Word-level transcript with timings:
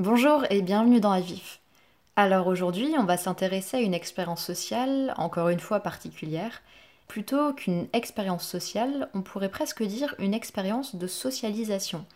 Bonjour 0.00 0.46
et 0.48 0.62
bienvenue 0.62 0.98
dans 0.98 1.12
Avif. 1.12 1.60
Alors 2.16 2.46
aujourd'hui, 2.46 2.94
on 2.96 3.04
va 3.04 3.18
s'intéresser 3.18 3.76
à 3.76 3.80
une 3.80 3.92
expérience 3.92 4.42
sociale, 4.42 5.12
encore 5.18 5.50
une 5.50 5.60
fois 5.60 5.80
particulière. 5.80 6.62
Plutôt 7.06 7.52
qu'une 7.52 7.86
expérience 7.92 8.48
sociale, 8.48 9.10
on 9.12 9.20
pourrait 9.20 9.50
presque 9.50 9.82
dire 9.82 10.14
une 10.18 10.32
expérience 10.32 10.96
de 10.96 11.06
socialisation. 11.06 12.06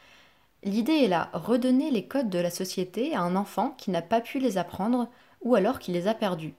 L'idée 0.63 0.95
est 0.95 1.09
là, 1.09 1.29
redonner 1.35 1.91
les 1.91 2.07
codes 2.07 2.31
de 2.31 2.39
la 2.39 2.49
société 2.49 3.15
à 3.15 3.21
un 3.21 3.37
enfant 3.37 3.75
qui 3.77 3.91
n'a 3.91 4.01
pas 4.01 4.23
pu 4.23 4.39
les 4.39 4.57
apprendre 4.57 5.11
ou 5.43 5.55
alors 5.55 5.79
qui 5.79 5.93
les 5.93 6.09
a 6.09 6.15
perdus. 6.15 6.55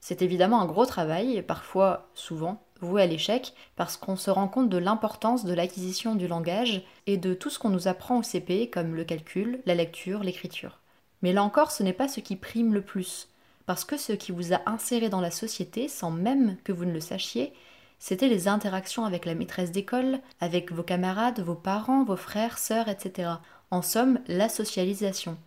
C'est 0.00 0.22
évidemment 0.22 0.62
un 0.62 0.66
gros 0.66 0.86
travail, 0.86 1.36
et 1.36 1.42
parfois, 1.42 2.08
souvent, 2.14 2.62
voué 2.86 3.02
à 3.02 3.06
l'échec, 3.06 3.54
parce 3.76 3.96
qu'on 3.96 4.16
se 4.16 4.30
rend 4.30 4.48
compte 4.48 4.68
de 4.68 4.78
l'importance 4.78 5.44
de 5.44 5.54
l'acquisition 5.54 6.14
du 6.14 6.28
langage 6.28 6.82
et 7.06 7.16
de 7.16 7.34
tout 7.34 7.50
ce 7.50 7.58
qu'on 7.58 7.70
nous 7.70 7.88
apprend 7.88 8.18
au 8.18 8.22
CP, 8.22 8.70
comme 8.70 8.94
le 8.94 9.04
calcul, 9.04 9.60
la 9.66 9.74
lecture, 9.74 10.22
l'écriture. 10.22 10.80
Mais 11.22 11.32
là 11.32 11.42
encore, 11.42 11.70
ce 11.70 11.82
n'est 11.82 11.92
pas 11.92 12.08
ce 12.08 12.20
qui 12.20 12.36
prime 12.36 12.74
le 12.74 12.82
plus, 12.82 13.28
parce 13.66 13.84
que 13.84 13.96
ce 13.96 14.12
qui 14.12 14.32
vous 14.32 14.52
a 14.52 14.60
inséré 14.66 15.08
dans 15.08 15.20
la 15.20 15.30
société, 15.30 15.88
sans 15.88 16.10
même 16.10 16.56
que 16.64 16.72
vous 16.72 16.84
ne 16.84 16.92
le 16.92 17.00
sachiez, 17.00 17.52
c'était 17.98 18.28
les 18.28 18.48
interactions 18.48 19.04
avec 19.04 19.24
la 19.26 19.36
maîtresse 19.36 19.70
d'école, 19.70 20.18
avec 20.40 20.72
vos 20.72 20.82
camarades, 20.82 21.40
vos 21.40 21.54
parents, 21.54 22.02
vos 22.02 22.16
frères, 22.16 22.58
sœurs, 22.58 22.88
etc. 22.88 23.30
En 23.70 23.80
somme, 23.80 24.18
la 24.26 24.48
socialisation. 24.48 25.38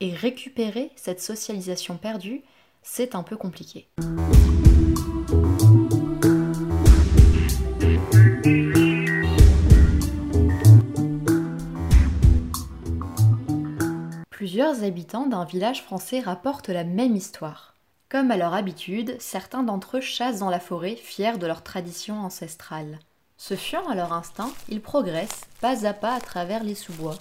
Et 0.00 0.12
récupérer 0.12 0.90
cette 0.96 1.20
socialisation 1.20 1.96
perdue, 1.96 2.42
c'est 2.82 3.14
un 3.14 3.22
peu 3.22 3.36
compliqué. 3.36 3.86
Plusieurs 14.52 14.84
habitants 14.84 15.24
d'un 15.24 15.46
village 15.46 15.82
français 15.82 16.20
rapportent 16.20 16.68
la 16.68 16.84
même 16.84 17.16
histoire. 17.16 17.74
Comme 18.10 18.30
à 18.30 18.36
leur 18.36 18.52
habitude, 18.52 19.16
certains 19.18 19.62
d'entre 19.62 19.96
eux 19.96 20.02
chassent 20.02 20.40
dans 20.40 20.50
la 20.50 20.60
forêt, 20.60 20.94
fiers 20.94 21.38
de 21.38 21.46
leur 21.46 21.62
tradition 21.62 22.20
ancestrale. 22.20 22.98
Se 23.38 23.56
fiant 23.56 23.88
à 23.88 23.94
leur 23.94 24.12
instinct, 24.12 24.50
ils 24.68 24.82
progressent 24.82 25.46
pas 25.62 25.86
à 25.86 25.94
pas 25.94 26.12
à 26.12 26.20
travers 26.20 26.64
les 26.64 26.74
sous-bois, 26.74 27.16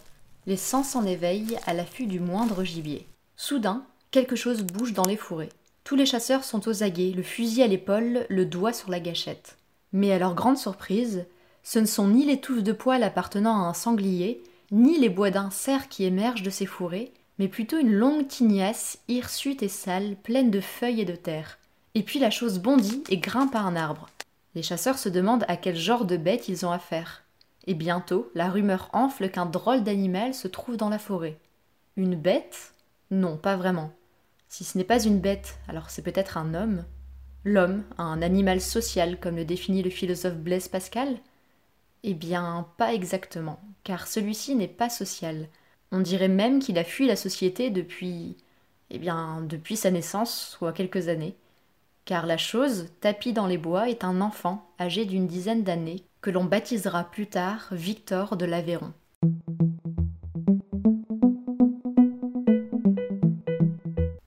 les 0.45 0.58
sens 0.58 0.94
en 0.97 1.05
éveil 1.05 1.58
à 1.66 1.73
l'affût 1.73 2.05
du 2.05 2.20
moindre 2.20 2.66
gibier. 2.66 3.08
Soudain, 3.38 3.86
quelque 4.11 4.36
chose 4.36 4.64
bouge 4.64 4.92
dans 4.92 5.05
les 5.05 5.16
fourrés. 5.16 5.53
Tous 5.86 5.95
les 5.95 6.05
chasseurs 6.05 6.44
sont 6.44 6.67
aux 6.67 6.83
aguets, 6.83 7.14
le 7.16 7.23
fusil 7.23 7.64
à 7.64 7.67
l'épaule, 7.67 8.25
le 8.27 8.45
doigt 8.45 8.73
sur 8.73 8.89
la 8.89 9.00
gâchette. 9.00 9.55
Mais 9.94 10.11
à 10.11 10.20
leur 10.20 10.36
grande 10.36 10.58
surprise, 10.58 11.25
ce 11.64 11.80
ne 11.80 11.86
sont 11.86 12.09
ni 12.09 12.25
les 12.25 12.42
touffes 12.42 12.64
de 12.64 12.73
poils 12.73 13.03
appartenant 13.03 13.55
à 13.55 13.70
un 13.70 13.73
sanglier, 13.73 14.44
ni 14.70 15.00
les 15.00 15.09
bois 15.09 15.31
d'un 15.31 15.50
cerf 15.50 15.88
qui 15.88 16.03
émergent 16.03 16.44
de 16.44 16.50
ces 16.50 16.66
fourrés, 16.66 17.14
mais 17.39 17.47
plutôt 17.47 17.79
une 17.79 17.93
longue 17.93 18.27
tignasse, 18.27 18.99
hirsute 19.07 19.63
et 19.63 19.67
sale, 19.67 20.15
pleine 20.23 20.51
de 20.51 20.61
feuilles 20.61 21.01
et 21.01 21.05
de 21.05 21.15
terre. 21.15 21.57
Et 21.95 22.03
puis 22.03 22.19
la 22.19 22.29
chose 22.29 22.59
bondit 22.59 23.03
et 23.09 23.17
grimpe 23.17 23.55
à 23.55 23.61
un 23.61 23.75
arbre. 23.75 24.09
Les 24.55 24.63
chasseurs 24.63 24.99
se 24.99 25.09
demandent 25.09 25.45
à 25.47 25.57
quel 25.57 25.75
genre 25.75 26.05
de 26.05 26.17
bête 26.17 26.47
ils 26.47 26.65
ont 26.65 26.71
affaire. 26.71 27.23
Et 27.67 27.73
bientôt, 27.73 28.31
la 28.35 28.49
rumeur 28.49 28.89
enfle 28.93 29.29
qu'un 29.29 29.45
drôle 29.45 29.83
d'animal 29.83 30.33
se 30.33 30.47
trouve 30.47 30.77
dans 30.77 30.89
la 30.89 30.99
forêt. 30.99 31.37
Une 31.95 32.15
bête? 32.15 32.73
Non, 33.11 33.37
pas 33.37 33.55
vraiment. 33.55 33.91
Si 34.47 34.63
ce 34.63 34.77
n'est 34.77 34.83
pas 34.83 35.03
une 35.03 35.19
bête, 35.19 35.57
alors 35.67 35.89
c'est 35.89 36.02
peut-être 36.02 36.37
un 36.37 36.53
homme. 36.53 36.85
L'homme, 37.43 37.83
un 37.97 38.21
animal 38.21 38.61
social, 38.61 39.19
comme 39.19 39.35
le 39.35 39.45
définit 39.45 39.83
le 39.83 39.89
philosophe 39.89 40.35
Blaise 40.35 40.67
Pascal? 40.67 41.17
Eh 42.03 42.13
bien, 42.13 42.67
pas 42.77 42.93
exactement, 42.93 43.59
car 43.83 44.07
celui-ci 44.07 44.55
n'est 44.55 44.67
pas 44.67 44.89
social. 44.89 45.47
On 45.94 46.00
dirait 46.00 46.30
même 46.30 46.59
qu'il 46.59 46.78
a 46.78 46.86
fui 46.86 47.06
la 47.06 47.17
société 47.17 47.70
depuis. 47.70 48.38
Eh 48.92 49.00
bien, 49.00 49.42
depuis 49.42 49.75
sa 49.75 49.92
naissance, 49.92 50.56
soit 50.58 50.72
quelques 50.72 51.09
années. 51.09 51.36
Car 52.06 52.25
la 52.25 52.38
chose, 52.38 52.88
tapie 53.02 53.33
dans 53.33 53.48
les 53.48 53.58
bois, 53.58 53.89
est 53.89 54.03
un 54.03 54.22
enfant 54.22 54.66
âgé 54.80 55.06
d'une 55.06 55.27
dizaine 55.27 55.64
d'années, 55.64 56.04
que 56.21 56.30
l'on 56.30 56.45
baptisera 56.45 57.04
plus 57.04 57.27
tard 57.27 57.67
Victor 57.71 58.38
de 58.38 58.45
l'Aveyron. 58.45 58.93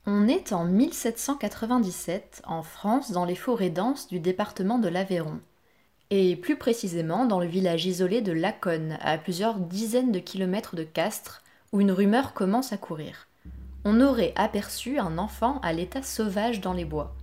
On 0.07 0.29
est 0.29 0.53
en 0.53 0.65
1797 0.65 2.43
en 2.47 2.63
France 2.63 3.11
dans 3.11 3.25
les 3.25 3.35
forêts 3.35 3.71
denses 3.71 4.09
du 4.09 4.21
département 4.21 4.79
de 4.79 4.89
l'Aveyron, 4.89 5.41
et 6.11 6.37
plus 6.37 6.57
précisément 6.57 7.25
dans 7.25 7.41
le 7.41 7.47
village 7.47 7.87
isolé 7.87 8.21
de 8.21 8.33
Laconne, 8.33 8.99
à 9.01 9.19
plusieurs 9.19 9.59
dizaines 9.59 10.13
de 10.13 10.19
kilomètres 10.19 10.77
de 10.77 10.85
Castres, 10.85 11.43
où 11.75 11.81
une 11.81 11.91
rumeur 11.91 12.35
commence 12.35 12.73
à 12.73 12.77
courir. 12.77 13.27
On 13.85 14.01
aurait 14.01 14.33
aperçu 14.37 15.01
un 15.01 15.19
enfant 15.19 15.59
à 15.61 15.73
l'état 15.73 16.05
sauvage 16.05 16.61
dans 16.61 16.73
les 16.73 16.85
bois. 16.85 17.17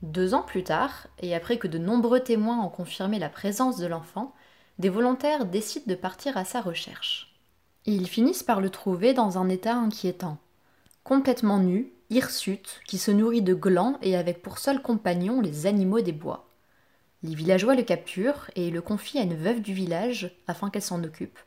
Deux 0.00 0.32
ans 0.32 0.42
plus 0.42 0.64
tard, 0.64 1.06
et 1.20 1.34
après 1.34 1.58
que 1.58 1.68
de 1.68 1.76
nombreux 1.76 2.20
témoins 2.20 2.64
ont 2.64 2.70
confirmé 2.70 3.18
la 3.18 3.28
présence 3.28 3.76
de 3.76 3.86
l'enfant, 3.86 4.34
des 4.78 4.88
volontaires 4.88 5.44
décident 5.44 5.84
de 5.86 5.94
partir 5.94 6.38
à 6.38 6.46
sa 6.46 6.62
recherche. 6.62 7.36
Ils 7.84 8.08
finissent 8.08 8.42
par 8.42 8.62
le 8.62 8.70
trouver 8.70 9.12
dans 9.12 9.36
un 9.36 9.50
état 9.50 9.74
inquiétant. 9.74 10.38
Complètement 11.04 11.58
nu, 11.58 11.92
hirsute, 12.08 12.80
qui 12.86 12.96
se 12.96 13.10
nourrit 13.10 13.42
de 13.42 13.52
glands 13.52 13.98
et 14.00 14.16
avec 14.16 14.40
pour 14.40 14.56
seul 14.56 14.80
compagnon 14.80 15.42
les 15.42 15.66
animaux 15.66 16.00
des 16.00 16.12
bois. 16.12 16.48
Les 17.22 17.34
villageois 17.34 17.74
le 17.74 17.82
capturent 17.82 18.50
et 18.56 18.70
le 18.70 18.80
confient 18.80 19.18
à 19.18 19.24
une 19.24 19.36
veuve 19.36 19.60
du 19.60 19.74
village 19.74 20.34
afin 20.46 20.70
qu'elle 20.70 20.80
s'en 20.80 21.04
occupe, 21.04 21.38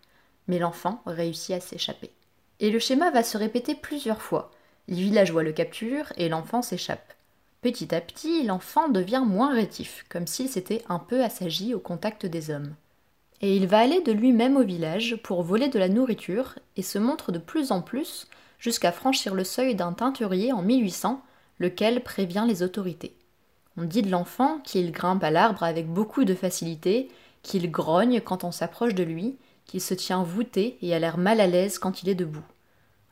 mais 0.52 0.60
l'enfant 0.60 1.02
réussit 1.06 1.56
à 1.56 1.62
s'échapper. 1.62 2.12
Et 2.60 2.72
le 2.72 2.78
schéma 2.78 3.10
va 3.10 3.24
se 3.24 3.38
répéter 3.38 3.74
plusieurs 3.74 4.22
fois. 4.22 4.52
Les 4.90 4.98
villageois 4.98 5.44
le 5.44 5.54
capturent 5.54 6.12
et 6.18 6.28
l'enfant 6.28 6.62
s'échappe. 6.62 7.14
Petit 7.62 7.96
à 7.96 8.02
petit, 8.02 8.44
l'enfant 8.44 8.90
devient 8.90 9.24
moins 9.26 9.54
rétif, 9.54 10.06
comme 10.10 10.28
s'il 10.28 10.50
s'était 10.50 10.84
un 10.90 11.00
peu 11.00 11.24
assagi 11.24 11.74
au 11.74 11.80
contact 11.80 12.26
des 12.26 12.52
hommes. 12.52 12.76
Et 13.40 13.56
il 13.56 13.66
va 13.66 13.80
aller 13.80 14.02
de 14.02 14.12
lui-même 14.12 14.58
au 14.58 14.64
village 14.64 15.16
pour 15.24 15.42
voler 15.42 15.70
de 15.70 15.80
la 15.80 15.88
nourriture 15.88 16.60
et 16.76 16.82
se 16.82 17.00
montre 17.00 17.32
de 17.32 17.40
plus 17.40 17.72
en 17.72 17.82
plus 17.82 18.28
jusqu'à 18.60 18.92
franchir 18.92 19.34
le 19.34 19.46
seuil 19.46 19.74
d'un 19.74 19.94
teinturier 19.94 20.52
en 20.52 20.62
1800, 20.62 21.22
lequel 21.60 22.04
prévient 22.04 22.44
les 22.46 22.62
autorités. 22.62 23.16
On 23.78 23.86
dit 23.86 24.02
de 24.02 24.12
l'enfant 24.12 24.60
qu'il 24.66 24.92
grimpe 24.92 25.24
à 25.24 25.32
l'arbre 25.32 25.64
avec 25.64 25.88
beaucoup 25.88 26.26
de 26.26 26.36
facilité, 26.36 27.08
qu'il 27.42 27.72
grogne 27.72 28.20
quand 28.20 28.44
on 28.44 28.52
s'approche 28.52 28.96
de 28.96 29.04
lui, 29.04 29.38
qu'il 29.66 29.82
se 29.82 29.94
tient 29.94 30.24
voûté 30.24 30.78
et 30.82 30.94
a 30.94 31.00
l'air 31.00 31.18
mal 31.18 31.40
à 31.40 31.48
l'aise 31.48 31.80
quand 31.80 32.04
il 32.04 32.10
est 32.10 32.16
debout. 32.16 32.44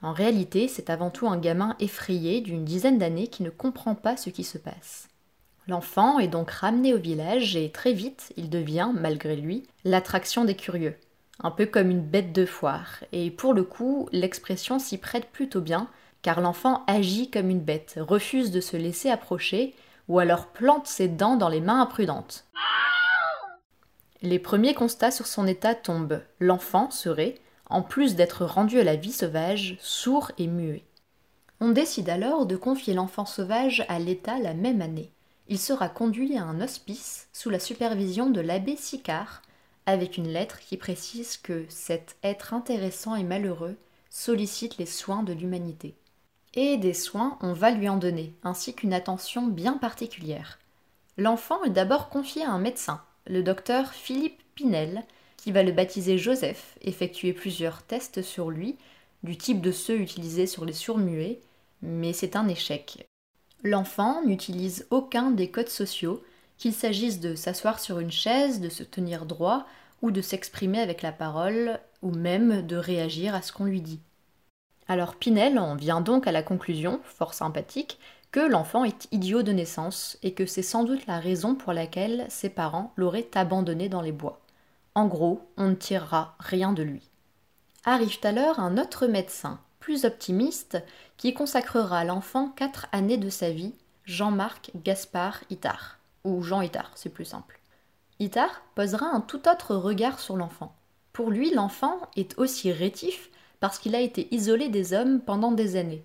En 0.02 0.14
réalité, 0.14 0.68
c'est 0.68 0.90
avant 0.90 1.10
tout 1.10 1.28
un 1.28 1.38
gamin 1.38 1.76
effrayé 1.80 2.42
d'une 2.42 2.66
dizaine 2.66 2.98
d'années 2.98 3.28
qui 3.28 3.44
ne 3.44 3.50
comprend 3.50 3.96
pas 3.96 4.18
ce 4.18 4.30
qui 4.30 4.44
se 4.44 4.58
passe. 4.58 5.08
L'enfant 5.68 6.20
est 6.20 6.28
donc 6.28 6.50
ramené 6.52 6.94
au 6.94 6.98
village 6.98 7.56
et 7.56 7.70
très 7.70 7.94
vite, 7.94 8.34
il 8.38 8.50
devient, 8.50 8.92
malgré 8.94 9.36
lui, 9.36 9.68
l'attraction 9.84 10.46
des 10.46 10.56
curieux 10.56 10.96
un 11.42 11.52
peu 11.52 11.66
comme 11.66 11.90
une 11.90 12.02
bête 12.02 12.34
de 12.34 12.46
foire, 12.46 13.00
et 13.12 13.32
pour 13.32 13.54
le 13.54 13.64
coup, 13.64 14.10
l'expression 14.12 14.78
s'y 14.78 14.98
prête 14.98 15.30
plutôt 15.32 15.62
bien, 15.62 15.88
car 16.22 16.42
l'enfant 16.42 16.84
agit 16.88 17.30
comme 17.30 17.50
une 17.50 17.62
bête, 17.62 17.96
refuse 17.98 18.52
de 18.52 18.60
se 18.60 18.76
laisser 18.76 19.10
approcher, 19.10 19.74
ou 20.10 20.20
alors 20.20 20.48
plante 20.48 20.88
ses 20.88 21.08
dents 21.08 21.38
dans 21.38 21.50
les 21.50 21.62
mains 21.62 21.82
imprudentes. 21.82 22.46
Les 24.22 24.40
premiers 24.40 24.74
constats 24.74 25.12
sur 25.12 25.28
son 25.28 25.48
état 25.48 25.76
tombent. 25.76 26.22
L'enfant 26.42 26.92
serait, 26.92 27.36
en 27.70 27.82
plus 27.82 28.16
d'être 28.16 28.46
rendu 28.46 28.80
à 28.80 28.84
la 28.84 28.98
vie 28.98 29.14
sauvage, 29.14 29.78
sourd 29.80 30.32
et 30.38 30.48
muet. 30.48 30.84
On 31.62 31.70
décide 31.70 32.10
alors 32.10 32.46
de 32.46 32.58
confier 32.58 32.94
l'enfant 32.94 33.26
sauvage 33.26 33.86
à 33.88 33.98
l'État 33.98 34.38
la 34.40 34.54
même 34.54 34.82
année. 34.82 35.12
Il 35.48 35.58
sera 35.58 35.88
conduit 35.88 36.38
à 36.38 36.44
un 36.44 36.60
hospice 36.60 37.28
sous 37.32 37.50
la 37.50 37.60
supervision 37.60 38.30
de 38.30 38.42
l'abbé 38.42 38.76
Sicard, 38.76 39.42
avec 39.86 40.18
une 40.18 40.28
lettre 40.28 40.60
qui 40.60 40.76
précise 40.76 41.38
que 41.38 41.66
cet 41.70 42.18
être 42.22 42.54
intéressant 42.54 43.16
et 43.16 43.24
malheureux 43.24 43.78
sollicite 44.10 44.78
les 44.78 44.86
soins 44.86 45.24
de 45.24 45.34
l'humanité. 45.34 45.96
Et 46.56 46.78
des 46.78 46.94
soins, 46.94 47.38
on 47.42 47.54
va 47.54 47.72
lui 47.72 47.88
en 47.88 47.98
donner, 47.98 48.36
ainsi 48.44 48.74
qu'une 48.74 48.94
attention 48.94 49.48
bien 49.48 49.78
particulière. 49.78 50.60
L'enfant 51.18 51.64
est 51.64 51.70
d'abord 51.70 52.10
confié 52.10 52.44
à 52.44 52.52
un 52.52 52.60
médecin, 52.60 53.02
le 53.28 53.44
docteur 53.44 53.94
Philippe 53.94 54.42
Pinel, 54.56 55.04
qui 55.38 55.52
va 55.52 55.64
le 55.64 55.72
baptiser 55.72 56.18
Joseph, 56.18 56.78
effectuer 56.82 57.34
plusieurs 57.34 57.84
tests 57.84 58.22
sur 58.22 58.50
lui, 58.50 58.76
du 59.24 59.38
type 59.38 59.62
de 59.62 59.72
ceux 59.72 60.00
utilisés 60.00 60.48
sur 60.48 60.66
les 60.66 60.74
surmuets, 60.74 61.40
mais 61.82 62.14
c'est 62.14 62.36
un 62.36 62.48
échec. 62.48 63.08
L'enfant 63.64 64.22
n'utilise 64.26 64.88
aucun 64.90 65.32
des 65.32 65.50
codes 65.50 65.70
sociaux, 65.70 66.24
qu'il 66.58 66.74
s'agisse 66.74 67.20
de 67.20 67.36
s'asseoir 67.36 67.80
sur 67.80 68.00
une 68.00 68.12
chaise, 68.12 68.60
de 68.60 68.70
se 68.70 68.84
tenir 68.84 69.26
droit, 69.26 69.66
ou 70.02 70.12
de 70.12 70.22
s'exprimer 70.22 70.80
avec 70.80 71.02
la 71.02 71.12
parole, 71.12 71.80
ou 72.02 72.12
même 72.12 72.66
de 72.66 72.76
réagir 72.76 73.36
à 73.36 73.42
ce 73.42 73.52
qu'on 73.52 73.66
lui 73.66 73.82
dit. 73.82 74.00
Alors 74.88 75.16
Pinel 75.16 75.60
en 75.60 75.76
vient 75.76 76.02
donc 76.02 76.26
à 76.26 76.32
la 76.32 76.44
conclusion, 76.44 77.00
fort 77.04 77.34
sympathique, 77.34 78.00
que 78.32 78.40
l'enfant 78.40 78.84
est 78.84 79.08
idiot 79.12 79.42
de 79.42 79.52
naissance 79.52 80.18
et 80.22 80.34
que 80.34 80.46
c'est 80.46 80.62
sans 80.62 80.84
doute 80.84 81.08
la 81.08 81.20
raison 81.20 81.56
pour 81.56 81.74
laquelle 81.74 82.26
ses 82.30 82.50
parents 82.50 82.94
l'auraient 82.96 83.30
abandonné 83.36 83.90
dans 83.90 84.02
les 84.02 84.12
bois. 84.12 84.40
En 84.96 85.08
gros, 85.08 85.42
on 85.58 85.70
ne 85.70 85.76
tirera 85.76 86.36
rien 86.40 86.72
de 86.74 86.84
lui. 86.84 87.10
Arrive 87.86 88.20
alors 88.24 88.60
un 88.60 88.78
autre 88.78 89.08
médecin, 89.08 89.60
plus 89.80 90.06
optimiste 90.06 90.78
qui 91.18 91.34
consacrera 91.34 92.00
à 92.00 92.04
l'enfant 92.04 92.50
quatre 92.50 92.88
années 92.92 93.18
de 93.18 93.30
sa 93.30 93.50
vie, 93.50 93.74
Jean-Marc 94.06 94.72
Gaspard 94.84 95.44
Itard. 95.50 95.98
Ou 96.24 96.44
Jean 96.44 96.62
Itard, 96.62 96.92
c'est 96.96 97.14
plus 97.14 97.26
simple. 97.26 97.60
Itard 98.20 98.62
posera 98.76 99.08
un 99.08 99.22
tout 99.22 99.48
autre 99.48 99.76
regard 99.76 100.20
sur 100.20 100.36
l'enfant. 100.36 100.76
Pour 101.14 101.32
lui, 101.32 101.54
l'enfant 101.54 102.02
est 102.16 102.38
aussi 102.38 102.72
rétif 102.72 103.30
parce 103.60 103.80
qu'il 103.80 103.96
a 103.96 104.02
été 104.02 104.34
isolé 104.34 104.70
des 104.70 104.94
hommes 104.94 105.22
pendant 105.22 105.52
des 105.52 105.76
années. 105.76 106.04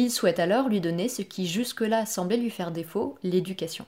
Il 0.00 0.10
souhaite 0.10 0.38
alors 0.38 0.70
lui 0.70 0.80
donner 0.80 1.10
ce 1.10 1.20
qui 1.20 1.46
jusque-là 1.46 2.06
semblait 2.06 2.38
lui 2.38 2.48
faire 2.48 2.70
défaut, 2.70 3.18
l'éducation. 3.22 3.84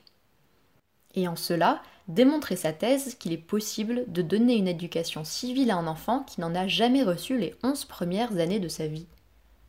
Et 1.14 1.26
en 1.26 1.36
cela, 1.36 1.80
démontrer 2.06 2.54
sa 2.54 2.74
thèse 2.74 3.14
qu'il 3.14 3.32
est 3.32 3.38
possible 3.38 4.04
de 4.08 4.20
donner 4.20 4.56
une 4.56 4.68
éducation 4.68 5.24
civile 5.24 5.70
à 5.70 5.76
un 5.76 5.86
enfant 5.86 6.22
qui 6.24 6.42
n'en 6.42 6.54
a 6.54 6.66
jamais 6.66 7.02
reçu 7.02 7.38
les 7.38 7.54
onze 7.62 7.86
premières 7.86 8.36
années 8.36 8.60
de 8.60 8.68
sa 8.68 8.86
vie. 8.86 9.06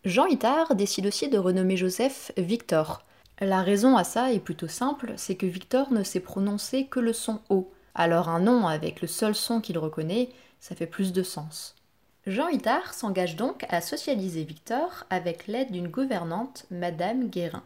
Jean 0.03 0.25
Itard 0.25 0.75
décide 0.75 1.07
aussi 1.07 1.29
de 1.29 1.37
renommer 1.37 1.77
Joseph 1.77 2.33
Victor. 2.35 3.05
La 3.39 3.61
raison 3.61 3.95
à 3.95 4.03
ça 4.03 4.33
est 4.33 4.41
plutôt 4.41 4.67
simple, 4.67 5.13
c'est 5.15 5.35
que 5.35 5.45
Victor 5.45 5.93
ne 5.93 6.03
sait 6.03 6.19
prononcer 6.19 6.87
que 6.87 6.99
le 6.99 7.13
son 7.13 7.39
O. 7.47 7.71
Alors 7.95 8.27
un 8.27 8.41
nom 8.41 8.67
avec 8.67 9.01
le 9.01 9.07
seul 9.07 9.33
son 9.33 9.61
qu'il 9.61 9.77
reconnaît, 9.77 10.27
ça 10.59 10.75
fait 10.75 10.87
plus 10.87 11.13
de 11.13 11.23
sens. 11.23 11.73
Jean 12.25 12.47
Itard 12.47 12.93
s'engage 12.93 13.35
donc 13.35 13.65
à 13.67 13.81
socialiser 13.81 14.45
Victor 14.45 15.03
avec 15.09 15.47
l'aide 15.47 15.73
d'une 15.73 15.89
gouvernante, 15.89 16.65
Madame 16.71 17.27
Guérin. 17.27 17.63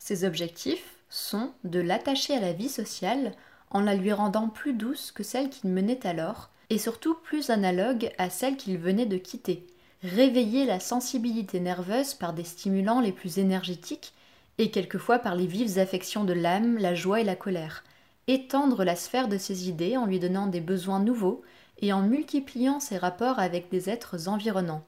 Ses 0.00 0.24
objectifs 0.24 0.96
sont 1.08 1.52
de 1.62 1.78
l'attacher 1.78 2.34
à 2.34 2.40
la 2.40 2.52
vie 2.52 2.68
sociale 2.68 3.30
en 3.70 3.80
la 3.80 3.94
lui 3.94 4.12
rendant 4.12 4.48
plus 4.48 4.72
douce 4.72 5.12
que 5.12 5.22
celle 5.22 5.50
qu'il 5.50 5.70
menait 5.70 6.04
alors, 6.04 6.50
et 6.68 6.78
surtout 6.78 7.14
plus 7.14 7.50
analogue 7.50 8.10
à 8.18 8.28
celle 8.28 8.56
qu'il 8.56 8.76
venait 8.76 9.06
de 9.06 9.18
quitter, 9.18 9.68
réveiller 10.02 10.66
la 10.66 10.80
sensibilité 10.80 11.60
nerveuse 11.60 12.14
par 12.14 12.32
des 12.32 12.44
stimulants 12.44 13.00
les 13.00 13.12
plus 13.12 13.38
énergétiques, 13.38 14.14
et 14.58 14.72
quelquefois 14.72 15.20
par 15.20 15.36
les 15.36 15.46
vives 15.46 15.78
affections 15.78 16.24
de 16.24 16.32
l'âme, 16.32 16.76
la 16.76 16.96
joie 16.96 17.20
et 17.20 17.24
la 17.24 17.36
colère, 17.36 17.84
étendre 18.26 18.82
la 18.82 18.96
sphère 18.96 19.28
de 19.28 19.38
ses 19.38 19.68
idées 19.68 19.96
en 19.96 20.06
lui 20.06 20.18
donnant 20.18 20.48
des 20.48 20.60
besoins 20.60 21.00
nouveaux 21.00 21.42
et 21.82 21.92
en 21.92 22.00
multipliant 22.00 22.80
ses 22.80 22.96
rapports 22.96 23.40
avec 23.40 23.68
des 23.68 23.90
êtres 23.90 24.28
environnants, 24.28 24.86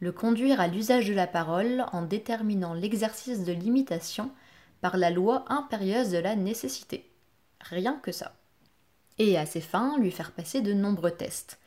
le 0.00 0.10
conduire 0.10 0.60
à 0.60 0.66
l'usage 0.66 1.06
de 1.06 1.14
la 1.14 1.26
parole 1.26 1.84
en 1.92 2.02
déterminant 2.02 2.72
l'exercice 2.72 3.44
de 3.44 3.52
l'imitation 3.52 4.30
par 4.80 4.96
la 4.96 5.10
loi 5.10 5.44
impérieuse 5.48 6.10
de 6.10 6.18
la 6.18 6.36
nécessité. 6.36 7.08
Rien 7.60 8.00
que 8.02 8.10
ça. 8.10 8.34
Et 9.18 9.36
à 9.36 9.44
ces 9.44 9.60
fins, 9.60 9.98
lui 9.98 10.10
faire 10.10 10.32
passer 10.32 10.62
de 10.62 10.72
nombreux 10.72 11.10
tests. 11.10 11.58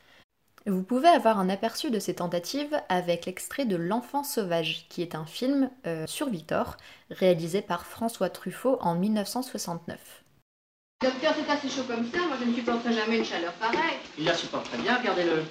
Vous 0.66 0.82
pouvez 0.82 1.08
avoir 1.08 1.38
un 1.38 1.48
aperçu 1.48 1.90
de 1.92 2.00
ces 2.00 2.14
tentatives 2.14 2.76
avec 2.88 3.26
l'extrait 3.26 3.66
de 3.66 3.76
L'enfant 3.76 4.24
sauvage, 4.24 4.86
qui 4.88 5.02
est 5.02 5.14
un 5.14 5.26
film 5.26 5.70
euh, 5.86 6.06
sur 6.08 6.28
Victor, 6.28 6.78
réalisé 7.10 7.62
par 7.62 7.86
François 7.86 8.30
Truffaut 8.30 8.78
en 8.80 8.96
1969. 8.96 10.23
Docteur, 11.04 11.34
c'est 11.36 11.52
assez 11.52 11.68
chaud 11.68 11.84
comme 11.86 12.10
ça, 12.10 12.18
moi 12.26 12.38
je 12.40 12.48
ne 12.48 12.54
supporterai 12.54 12.94
jamais 12.94 13.18
une 13.18 13.26
chaleur 13.26 13.52
pareille. 13.60 14.00
Il 14.16 14.24
la 14.24 14.32
supporte 14.32 14.70
très 14.70 14.78
bien, 14.78 14.96
regardez-le. 14.96 15.44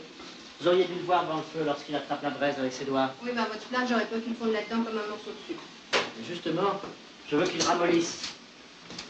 Vous 0.59 0.67
auriez 0.67 0.85
dû 0.85 0.95
le 0.95 1.03
voir 1.05 1.27
dans 1.27 1.38
le 1.38 1.44
feu 1.44 1.63
lorsqu'il 1.63 1.95
attrape 1.95 2.23
la 2.23 2.31
braise 2.31 2.55
avec 2.57 2.73
ses 2.73 2.85
doigts. 2.85 3.13
Oui, 3.23 3.29
bah 3.35 3.45
votre 3.51 3.61
flamme, 3.61 3.85
j'aurais 3.88 4.05
peur 4.05 4.23
qu'il 4.23 4.33
fonde 4.33 4.51
là-dedans 4.51 4.81
comme 4.81 4.97
un 4.97 5.07
morceau 5.13 5.29
de 5.29 5.38
sucre. 5.45 5.61
Et 5.94 6.25
justement, 6.27 6.81
je 7.29 7.35
veux 7.35 7.45
qu'il 7.45 7.61
ramollisse. 7.61 8.33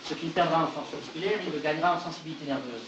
Ce 0.10 0.16
qu'il 0.16 0.32
perdra 0.32 0.64
en 0.64 0.68
force 0.68 0.90
musculaire, 0.94 1.40
il 1.48 1.54
le 1.54 1.60
gagnera 1.60 1.96
en 1.96 2.02
sensibilité 2.02 2.46
nerveuse. 2.46 2.84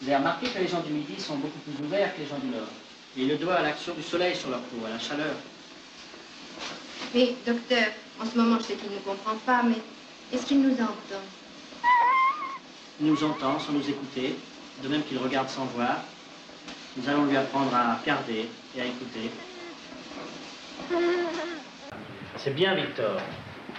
Vous 0.00 0.06
avez 0.06 0.18
remarqué 0.18 0.46
que 0.46 0.58
les 0.60 0.68
gens 0.68 0.80
du 0.80 0.92
Midi 0.92 1.20
sont 1.20 1.34
beaucoup 1.34 1.58
plus 1.58 1.84
ouverts 1.84 2.14
que 2.14 2.20
les 2.20 2.28
gens 2.28 2.38
du 2.38 2.46
Nord. 2.46 2.70
Et 3.16 3.22
il 3.22 3.28
le 3.28 3.38
doit 3.38 3.54
à 3.54 3.62
l'action 3.62 3.92
du 3.92 4.04
soleil 4.04 4.36
sur 4.36 4.50
leur 4.50 4.60
peau, 4.60 4.86
à 4.86 4.90
la 4.90 5.00
chaleur. 5.00 5.34
Mais, 7.12 7.34
docteur, 7.44 7.88
en 8.22 8.24
ce 8.24 8.38
moment, 8.38 8.58
je 8.60 8.66
sais 8.66 8.74
qu'il 8.74 8.92
ne 8.92 8.98
comprend 8.98 9.34
pas, 9.44 9.64
mais 9.64 9.78
est-ce 10.32 10.46
qu'il 10.46 10.62
nous 10.62 10.74
entend? 10.74 11.24
Il 13.00 13.06
nous 13.06 13.22
entend 13.22 13.60
sans 13.60 13.72
nous 13.72 13.88
écouter, 13.88 14.36
de 14.82 14.88
même 14.88 15.04
qu'il 15.04 15.18
regarde 15.18 15.48
sans 15.48 15.66
voir. 15.66 15.98
Nous 16.96 17.08
allons 17.08 17.26
lui 17.26 17.36
apprendre 17.36 17.72
à 17.72 17.94
regarder 17.94 18.48
et 18.76 18.80
à 18.80 18.84
écouter. 18.84 19.30
C'est 22.36 22.54
bien, 22.54 22.74
Victor. 22.74 23.20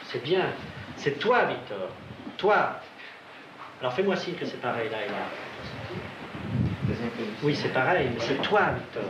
C'est 0.10 0.24
bien. 0.24 0.54
C'est 0.96 1.20
toi, 1.20 1.46
Victor. 1.46 1.90
Toi. 2.38 2.80
Alors 3.82 3.94
fais-moi 3.94 4.16
signe 4.16 4.36
que 4.36 4.46
c'est 4.46 4.62
pareil 4.62 4.90
là 4.90 5.06
et 5.06 5.10
là. 5.10 5.26
Oui, 7.44 7.56
c'est 7.56 7.74
pareil, 7.74 8.10
mais 8.14 8.20
c'est 8.26 8.42
toi, 8.42 8.72
Victor. 8.72 9.04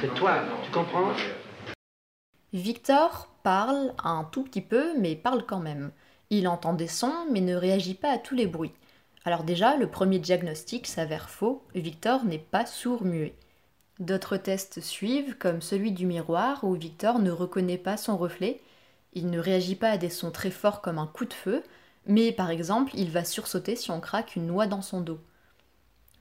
C'est 0.00 0.14
toi. 0.14 0.38
Tu 0.64 0.70
comprends? 0.70 1.12
Victor 2.54 3.28
parle 3.42 3.92
un 4.02 4.24
tout 4.24 4.44
petit 4.44 4.60
peu, 4.62 4.98
mais 4.98 5.14
parle 5.14 5.44
quand 5.44 5.60
même. 5.60 5.90
Il 6.30 6.48
entend 6.48 6.72
des 6.72 6.88
sons, 6.88 7.26
mais 7.30 7.40
ne 7.40 7.54
réagit 7.54 7.94
pas 7.94 8.12
à 8.12 8.18
tous 8.18 8.34
les 8.34 8.46
bruits. 8.46 8.72
Alors 9.24 9.44
déjà, 9.44 9.76
le 9.76 9.88
premier 9.88 10.18
diagnostic 10.18 10.86
s'avère 10.86 11.30
faux, 11.30 11.62
Victor 11.74 12.24
n'est 12.24 12.38
pas 12.38 12.66
sourd-muet. 12.66 13.34
D'autres 14.00 14.36
tests 14.36 14.80
suivent, 14.80 15.36
comme 15.38 15.62
celui 15.62 15.92
du 15.92 16.06
miroir, 16.06 16.64
où 16.64 16.74
Victor 16.74 17.20
ne 17.20 17.30
reconnaît 17.30 17.78
pas 17.78 17.96
son 17.96 18.16
reflet, 18.16 18.60
il 19.12 19.30
ne 19.30 19.38
réagit 19.38 19.76
pas 19.76 19.90
à 19.90 19.98
des 19.98 20.10
sons 20.10 20.30
très 20.30 20.50
forts 20.50 20.80
comme 20.80 20.98
un 20.98 21.06
coup 21.06 21.26
de 21.26 21.34
feu, 21.34 21.62
mais 22.06 22.32
par 22.32 22.50
exemple, 22.50 22.92
il 22.94 23.10
va 23.10 23.24
sursauter 23.24 23.76
si 23.76 23.90
on 23.90 24.00
craque 24.00 24.34
une 24.34 24.46
noix 24.46 24.66
dans 24.66 24.82
son 24.82 25.00
dos. 25.00 25.20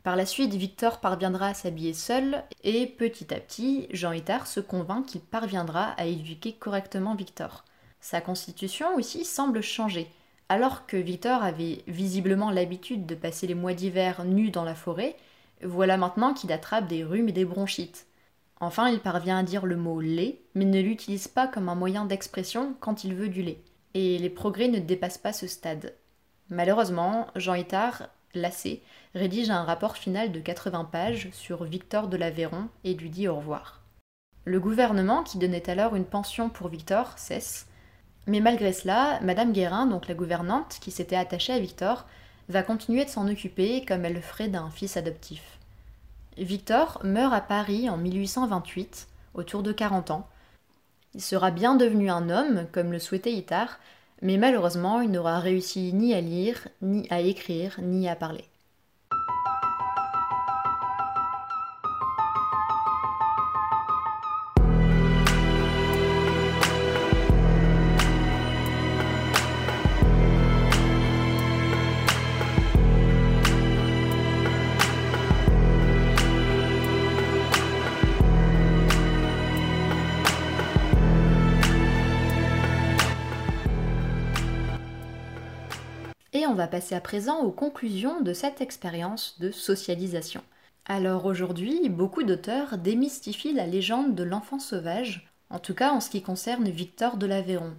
Par 0.03 0.15
la 0.15 0.25
suite, 0.25 0.53
Victor 0.53 0.99
parviendra 0.99 1.47
à 1.47 1.53
s'habiller 1.53 1.93
seul, 1.93 2.43
et 2.63 2.85
petit 2.85 3.33
à 3.33 3.39
petit, 3.39 3.87
Jean 3.91 4.11
Itard 4.11 4.47
se 4.47 4.59
convainc 4.59 5.05
qu'il 5.05 5.21
parviendra 5.21 5.91
à 5.91 6.05
éduquer 6.05 6.53
correctement 6.53 7.15
Victor. 7.15 7.65
Sa 7.99 8.19
constitution 8.19 8.95
aussi 8.95 9.25
semble 9.25 9.61
changer. 9.61 10.11
Alors 10.51 10.85
que 10.85 10.97
Victor 10.97 11.43
avait 11.43 11.81
visiblement 11.87 12.51
l'habitude 12.51 13.05
de 13.05 13.15
passer 13.15 13.47
les 13.47 13.55
mois 13.55 13.73
d'hiver 13.73 14.25
nu 14.25 14.51
dans 14.51 14.65
la 14.65 14.75
forêt, 14.75 15.15
voilà 15.63 15.95
maintenant 15.95 16.33
qu'il 16.33 16.51
attrape 16.51 16.87
des 16.87 17.05
rhumes 17.05 17.29
et 17.29 17.31
des 17.31 17.45
bronchites. 17.45 18.05
Enfin, 18.59 18.89
il 18.89 18.99
parvient 18.99 19.37
à 19.37 19.43
dire 19.43 19.65
le 19.65 19.77
mot 19.77 20.01
lait, 20.01 20.41
mais 20.53 20.65
ne 20.65 20.81
l'utilise 20.81 21.29
pas 21.29 21.47
comme 21.47 21.69
un 21.69 21.75
moyen 21.75 22.03
d'expression 22.03 22.75
quand 22.81 23.05
il 23.05 23.15
veut 23.15 23.29
du 23.29 23.43
lait. 23.43 23.61
Et 23.93 24.17
les 24.17 24.29
progrès 24.29 24.67
ne 24.67 24.79
dépassent 24.79 25.17
pas 25.17 25.31
ce 25.31 25.47
stade. 25.47 25.95
Malheureusement, 26.49 27.27
Jean 27.37 27.53
Itard, 27.53 28.09
lassé, 28.33 28.83
rédige 29.15 29.51
un 29.51 29.63
rapport 29.63 29.95
final 29.95 30.33
de 30.33 30.41
80 30.41 30.83
pages 30.83 31.29
sur 31.31 31.63
Victor 31.63 32.09
de 32.09 32.17
l'Aveyron 32.17 32.67
et 32.83 32.93
lui 32.93 33.09
dit 33.09 33.29
au 33.29 33.37
revoir. 33.37 33.83
Le 34.43 34.59
gouvernement, 34.59 35.23
qui 35.23 35.37
donnait 35.37 35.69
alors 35.69 35.95
une 35.95 36.03
pension 36.03 36.49
pour 36.49 36.67
Victor, 36.67 37.17
cesse. 37.17 37.67
Mais 38.27 38.39
malgré 38.39 38.71
cela, 38.73 39.19
Madame 39.21 39.51
Guérin, 39.51 39.87
donc 39.87 40.07
la 40.07 40.13
gouvernante, 40.13 40.77
qui 40.81 40.91
s'était 40.91 41.15
attachée 41.15 41.53
à 41.53 41.59
Victor, 41.59 42.05
va 42.49 42.63
continuer 42.63 43.05
de 43.05 43.09
s'en 43.09 43.27
occuper 43.27 43.83
comme 43.85 44.05
elle 44.05 44.13
le 44.13 44.21
ferait 44.21 44.47
d'un 44.47 44.69
fils 44.69 44.97
adoptif. 44.97 45.59
Victor 46.37 46.99
meurt 47.03 47.33
à 47.33 47.41
Paris 47.41 47.89
en 47.89 47.97
1828, 47.97 49.07
autour 49.33 49.63
de 49.63 49.71
40 49.71 50.11
ans. 50.11 50.27
Il 51.13 51.21
sera 51.21 51.51
bien 51.51 51.75
devenu 51.75 52.09
un 52.09 52.29
homme, 52.29 52.67
comme 52.71 52.91
le 52.91 52.99
souhaitait 52.99 53.33
Itard, 53.33 53.79
mais 54.21 54.37
malheureusement 54.37 55.01
il 55.01 55.11
n'aura 55.11 55.39
réussi 55.39 55.91
ni 55.93 56.13
à 56.13 56.21
lire, 56.21 56.67
ni 56.81 57.07
à 57.09 57.19
écrire, 57.19 57.79
ni 57.81 58.07
à 58.07 58.15
parler. 58.15 58.45
On 86.51 86.55
va 86.55 86.67
passer 86.67 86.95
à 86.95 86.99
présent 86.99 87.39
aux 87.43 87.51
conclusions 87.51 88.19
de 88.19 88.33
cette 88.33 88.59
expérience 88.59 89.39
de 89.39 89.51
socialisation. 89.51 90.41
Alors 90.85 91.23
aujourd'hui, 91.25 91.87
beaucoup 91.87 92.23
d'auteurs 92.23 92.77
démystifient 92.77 93.53
la 93.53 93.65
légende 93.65 94.15
de 94.15 94.23
l'enfant 94.23 94.59
sauvage, 94.59 95.31
en 95.49 95.59
tout 95.59 95.73
cas 95.73 95.93
en 95.93 96.01
ce 96.01 96.09
qui 96.09 96.21
concerne 96.21 96.67
Victor 96.67 97.15
de 97.15 97.25
l'Aveyron. 97.25 97.73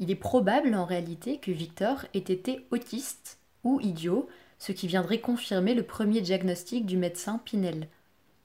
Il 0.00 0.10
est 0.10 0.16
probable 0.16 0.74
en 0.74 0.84
réalité 0.84 1.38
que 1.38 1.52
Victor 1.52 2.04
ait 2.14 2.18
été 2.18 2.66
autiste 2.72 3.38
ou 3.62 3.80
idiot, 3.80 4.28
ce 4.58 4.72
qui 4.72 4.88
viendrait 4.88 5.20
confirmer 5.20 5.74
le 5.74 5.84
premier 5.84 6.20
diagnostic 6.20 6.84
du 6.84 6.96
médecin 6.96 7.40
Pinel. 7.44 7.86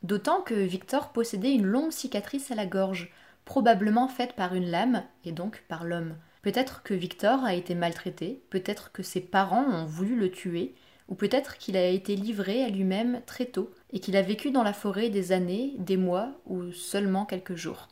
D'autant 0.03 0.41
que 0.41 0.53
Victor 0.53 1.09
possédait 1.09 1.55
une 1.55 1.65
longue 1.65 1.91
cicatrice 1.91 2.51
à 2.51 2.55
la 2.55 2.67
gorge, 2.67 3.11
probablement 3.45 4.07
faite 4.07 4.33
par 4.33 4.53
une 4.53 4.69
lame 4.69 5.01
et 5.25 5.31
donc 5.31 5.63
par 5.67 5.85
l'homme. 5.85 6.13
Peut-être 6.41 6.83
que 6.83 6.93
Victor 6.93 7.43
a 7.43 7.53
été 7.53 7.75
maltraité, 7.75 8.41
peut-être 8.49 8.91
que 8.91 9.03
ses 9.03 9.21
parents 9.21 9.65
ont 9.65 9.85
voulu 9.85 10.15
le 10.15 10.31
tuer, 10.31 10.73
ou 11.07 11.15
peut-être 11.15 11.57
qu'il 11.57 11.75
a 11.77 11.87
été 11.87 12.15
livré 12.15 12.63
à 12.63 12.69
lui-même 12.69 13.21
très 13.25 13.45
tôt 13.45 13.69
et 13.91 13.99
qu'il 13.99 14.15
a 14.15 14.21
vécu 14.21 14.49
dans 14.49 14.63
la 14.63 14.73
forêt 14.73 15.09
des 15.09 15.33
années, 15.33 15.75
des 15.77 15.97
mois 15.97 16.31
ou 16.45 16.71
seulement 16.71 17.25
quelques 17.25 17.55
jours. 17.55 17.89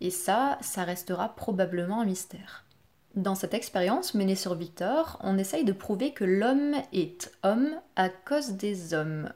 Et 0.00 0.10
ça, 0.10 0.58
ça 0.62 0.82
restera 0.82 1.36
probablement 1.36 2.00
un 2.00 2.06
mystère. 2.06 2.64
Dans 3.14 3.34
cette 3.34 3.52
expérience 3.52 4.14
menée 4.14 4.36
sur 4.36 4.54
Victor, 4.54 5.18
on 5.22 5.36
essaye 5.36 5.64
de 5.64 5.72
prouver 5.72 6.14
que 6.14 6.24
l'homme 6.24 6.74
est 6.94 7.30
homme 7.42 7.78
à 7.94 8.08
cause 8.08 8.52
des 8.52 8.94
hommes. 8.94 9.30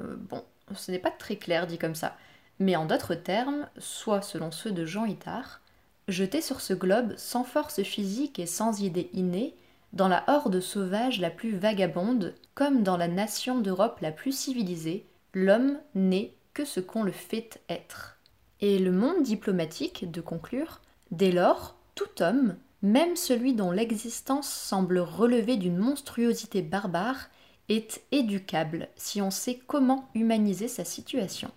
Euh, 0.00 0.16
bon, 0.16 0.42
ce 0.74 0.90
n'est 0.90 0.98
pas 0.98 1.12
très 1.12 1.36
clair 1.36 1.68
dit 1.68 1.78
comme 1.78 1.94
ça, 1.94 2.16
mais 2.58 2.74
en 2.74 2.86
d'autres 2.86 3.14
termes, 3.14 3.68
soit 3.78 4.20
selon 4.20 4.50
ceux 4.50 4.72
de 4.72 4.84
Jean 4.84 5.04
Itard, 5.04 5.60
jeté 6.08 6.40
sur 6.40 6.60
ce 6.60 6.74
globe 6.74 7.14
sans 7.16 7.44
force 7.44 7.82
physique 7.82 8.38
et 8.38 8.46
sans 8.46 8.80
idée 8.80 9.10
innée, 9.12 9.54
dans 9.92 10.08
la 10.08 10.24
horde 10.28 10.60
sauvage 10.60 11.20
la 11.20 11.30
plus 11.30 11.56
vagabonde, 11.56 12.34
comme 12.54 12.82
dans 12.82 12.96
la 12.96 13.08
nation 13.08 13.60
d'Europe 13.60 13.98
la 14.00 14.12
plus 14.12 14.36
civilisée, 14.36 15.06
l'homme 15.34 15.78
n'est 15.94 16.34
que 16.54 16.64
ce 16.64 16.80
qu'on 16.80 17.02
le 17.02 17.12
fait 17.12 17.60
être. 17.68 18.18
Et 18.60 18.78
le 18.78 18.92
monde 18.92 19.22
diplomatique, 19.22 20.10
de 20.10 20.20
conclure, 20.20 20.80
dès 21.10 21.32
lors, 21.32 21.76
tout 21.94 22.22
homme, 22.22 22.56
même 22.82 23.16
celui 23.16 23.54
dont 23.54 23.70
l'existence 23.70 24.48
semble 24.48 24.98
relever 24.98 25.56
d'une 25.56 25.76
monstruosité 25.76 26.62
barbare, 26.62 27.28
est 27.68 28.02
éducable 28.10 28.88
si 28.96 29.22
on 29.22 29.30
sait 29.30 29.60
comment 29.66 30.08
humaniser 30.14 30.68
sa 30.68 30.84
situation. 30.84 31.50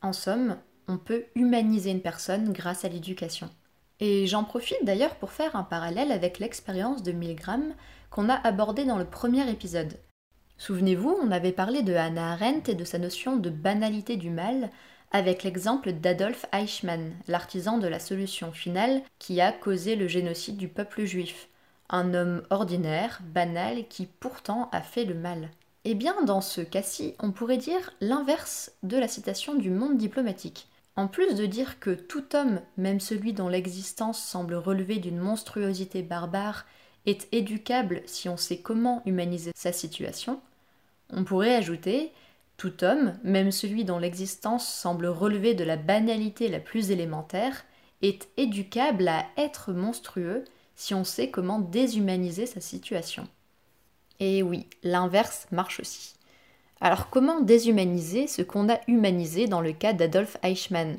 En 0.00 0.12
somme, 0.12 0.56
on 0.88 0.96
peut 0.96 1.24
humaniser 1.34 1.90
une 1.90 2.00
personne 2.00 2.52
grâce 2.52 2.84
à 2.84 2.88
l'éducation. 2.88 3.50
Et 4.00 4.26
j'en 4.26 4.44
profite 4.44 4.84
d'ailleurs 4.84 5.14
pour 5.16 5.30
faire 5.30 5.56
un 5.56 5.62
parallèle 5.62 6.10
avec 6.10 6.38
l'expérience 6.38 7.02
de 7.02 7.12
Milgram 7.12 7.74
qu'on 8.10 8.28
a 8.28 8.34
abordée 8.34 8.84
dans 8.84 8.98
le 8.98 9.04
premier 9.04 9.48
épisode. 9.50 9.98
Souvenez-vous, 10.56 11.16
on 11.22 11.30
avait 11.30 11.52
parlé 11.52 11.82
de 11.82 11.94
Hannah 11.94 12.32
Arendt 12.32 12.70
et 12.70 12.74
de 12.74 12.84
sa 12.84 12.98
notion 12.98 13.36
de 13.36 13.50
banalité 13.50 14.16
du 14.16 14.30
mal 14.30 14.70
avec 15.12 15.42
l'exemple 15.42 15.92
d'Adolf 15.92 16.46
Eichmann, 16.52 17.12
l'artisan 17.28 17.78
de 17.78 17.88
la 17.88 17.98
solution 17.98 18.52
finale 18.52 19.02
qui 19.18 19.40
a 19.40 19.52
causé 19.52 19.96
le 19.96 20.06
génocide 20.06 20.56
du 20.56 20.68
peuple 20.68 21.04
juif, 21.04 21.48
un 21.88 22.14
homme 22.14 22.42
ordinaire, 22.50 23.20
banal, 23.22 23.88
qui 23.88 24.06
pourtant 24.06 24.68
a 24.72 24.80
fait 24.80 25.04
le 25.04 25.14
mal. 25.14 25.50
Eh 25.84 25.94
bien, 25.94 26.22
dans 26.22 26.40
ce 26.40 26.60
cas-ci, 26.60 27.14
on 27.18 27.32
pourrait 27.32 27.56
dire 27.56 27.92
l'inverse 28.00 28.72
de 28.82 28.98
la 28.98 29.08
citation 29.08 29.54
du 29.54 29.70
monde 29.70 29.96
diplomatique. 29.96 30.68
En 30.96 31.08
plus 31.08 31.34
de 31.34 31.46
dire 31.46 31.78
que 31.80 31.90
tout 31.90 32.34
homme, 32.34 32.60
même 32.76 33.00
celui 33.00 33.32
dont 33.32 33.48
l'existence 33.48 34.22
semble 34.22 34.54
relever 34.54 34.98
d'une 34.98 35.18
monstruosité 35.18 36.02
barbare, 36.02 36.66
est 37.06 37.28
éducable 37.32 38.02
si 38.06 38.28
on 38.28 38.36
sait 38.36 38.58
comment 38.58 39.02
humaniser 39.06 39.52
sa 39.54 39.72
situation, 39.72 40.40
on 41.12 41.24
pourrait 41.24 41.54
ajouter 41.54 42.12
tout 42.56 42.84
homme, 42.84 43.14
même 43.24 43.52
celui 43.52 43.84
dont 43.84 43.98
l'existence 43.98 44.68
semble 44.68 45.06
relever 45.06 45.54
de 45.54 45.64
la 45.64 45.76
banalité 45.76 46.48
la 46.48 46.60
plus 46.60 46.90
élémentaire, 46.90 47.64
est 48.02 48.28
éducable 48.36 49.08
à 49.08 49.26
être 49.36 49.72
monstrueux 49.72 50.44
si 50.74 50.94
on 50.94 51.04
sait 51.04 51.30
comment 51.30 51.58
déshumaniser 51.58 52.46
sa 52.46 52.60
situation. 52.60 53.26
Et 54.18 54.42
oui, 54.42 54.66
l'inverse 54.82 55.46
marche 55.50 55.80
aussi. 55.80 56.14
Alors 56.80 57.10
comment 57.10 57.40
déshumaniser 57.40 58.26
ce 58.26 58.42
qu'on 58.42 58.70
a 58.70 58.80
humanisé 58.88 59.46
dans 59.46 59.60
le 59.60 59.72
cas 59.72 59.92
d'Adolf 59.92 60.38
Eichmann? 60.42 60.96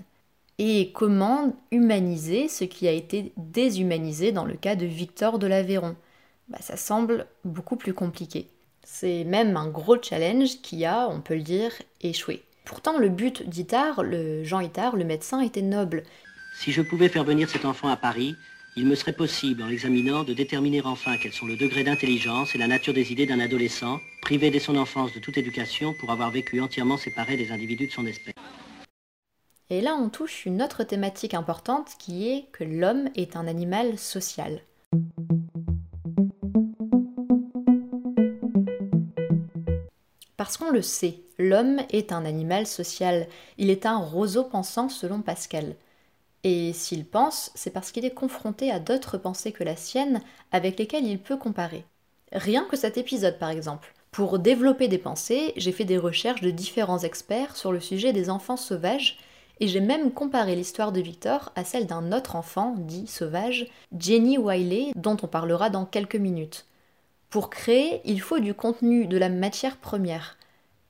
Et 0.60 0.92
comment 0.94 1.56
humaniser 1.72 2.48
ce 2.48 2.66
qui 2.66 2.88
a 2.88 2.92
été 2.92 3.34
déshumanisé 3.38 4.32
dans 4.32 4.46
le 4.46 4.54
cas 4.54 4.76
de 4.76 4.86
Victor 4.86 5.40
de 5.40 5.48
l'Aveyron? 5.48 5.96
Bah, 6.50 6.60
Ça 6.62 6.78
semble 6.78 7.26
beaucoup 7.46 7.78
plus 7.78 7.96
compliqué. 7.96 8.48
C'est 8.84 9.24
même 9.24 9.58
un 9.58 9.68
gros 9.68 10.02
challenge 10.02 10.62
qui 10.62 10.86
a, 10.86 11.08
on 11.10 11.22
peut 11.22 11.36
le 11.36 11.42
dire, 11.42 11.72
échoué. 12.02 12.44
Pourtant, 12.66 13.00
le 13.00 13.10
but 13.10 13.48
d'Itard, 13.50 14.04
le 14.04 14.44
Jean 14.44 14.60
Itard, 14.60 14.96
le 14.96 15.04
médecin, 15.04 15.40
était 15.42 15.64
noble. 15.64 16.04
Si 16.60 16.72
je 16.72 16.84
pouvais 16.84 17.10
faire 17.10 17.24
venir 17.24 17.50
cet 17.50 17.66
enfant 17.66 17.88
à 17.88 17.98
Paris, 17.98 18.36
il 18.78 18.86
me 18.86 18.96
serait 18.96 19.14
possible, 19.14 19.62
en 19.64 19.68
l'examinant, 19.68 20.24
de 20.24 20.34
déterminer 20.34 20.82
enfin 20.84 21.18
quels 21.18 21.34
sont 21.34 21.46
le 21.46 21.58
degré 21.58 21.84
d'intelligence 21.84 22.56
et 22.56 22.58
la 22.58 22.68
nature 22.68 22.94
des 22.94 23.12
idées 23.12 23.26
d'un 23.26 23.40
adolescent, 23.40 24.00
privé 24.22 24.50
dès 24.50 24.60
son 24.60 24.78
enfance 24.78 25.14
de 25.14 25.20
toute 25.20 25.38
éducation 25.38 25.94
pour 26.00 26.12
avoir 26.12 26.32
vécu 26.32 26.62
entièrement 26.62 26.98
séparé 26.98 27.36
des 27.36 27.52
individus 27.52 27.88
de 27.88 27.92
son 27.92 28.06
espèce. 28.06 28.34
Et 29.70 29.82
là, 29.82 29.96
on 29.96 30.10
touche 30.10 30.46
une 30.46 30.62
autre 30.62 30.84
thématique 30.84 31.34
importante 31.34 31.92
qui 32.00 32.30
est 32.30 32.46
que 32.52 32.64
l'homme 32.64 33.10
est 33.16 33.36
un 33.36 33.48
animal 33.48 33.98
social. 33.98 34.62
Parce 40.38 40.58
qu'on 40.58 40.72
le 40.72 40.82
sait, 40.82 41.20
l'homme 41.38 41.82
est 41.90 42.12
un 42.12 42.26
animal 42.26 42.68
social, 42.68 43.28
il 43.58 43.70
est 43.70 43.86
un 43.86 43.98
roseau 43.98 44.44
pensant 44.44 44.90
selon 44.90 45.22
Pascal. 45.22 45.76
Et 46.44 46.74
s'il 46.74 47.06
pense, 47.06 47.52
c'est 47.56 47.70
parce 47.70 47.92
qu'il 47.92 48.06
est 48.06 48.14
confronté 48.14 48.72
à 48.72 48.80
d'autres 48.80 49.18
pensées 49.18 49.52
que 49.52 49.64
la 49.64 49.76
sienne 49.76 50.22
avec 50.52 50.80
lesquelles 50.80 51.06
il 51.06 51.20
peut 51.20 51.38
comparer. 51.38 51.86
Rien 52.32 52.66
que 52.66 52.78
cet 52.78 52.98
épisode 52.98 53.38
par 53.38 53.50
exemple. 53.50 53.94
Pour 54.12 54.40
développer 54.40 54.88
des 54.88 54.98
pensées, 54.98 55.54
j'ai 55.56 55.72
fait 55.72 55.86
des 55.86 55.98
recherches 55.98 56.42
de 56.42 56.52
différents 56.52 57.00
experts 57.00 57.56
sur 57.56 57.72
le 57.72 57.80
sujet 57.80 58.12
des 58.12 58.30
enfants 58.30 58.58
sauvages 58.58 59.20
et 59.62 59.68
j'ai 59.68 59.80
même 59.80 60.12
comparé 60.12 60.56
l'histoire 60.56 60.92
de 60.92 61.00
Victor 61.00 61.52
à 61.56 61.64
celle 61.64 61.86
d'un 61.86 62.12
autre 62.12 62.36
enfant, 62.36 62.74
dit 62.78 63.06
sauvage, 63.06 63.68
Jenny 63.98 64.38
Wiley, 64.38 64.92
dont 64.96 65.18
on 65.22 65.28
parlera 65.28 65.70
dans 65.70 65.86
quelques 65.86 66.16
minutes. 66.16 66.66
Pour 67.30 67.50
créer, 67.50 68.02
il 68.04 68.20
faut 68.20 68.40
du 68.40 68.54
contenu, 68.56 69.06
de 69.06 69.18
la 69.18 69.30
matière 69.30 69.78
première. 69.78 70.38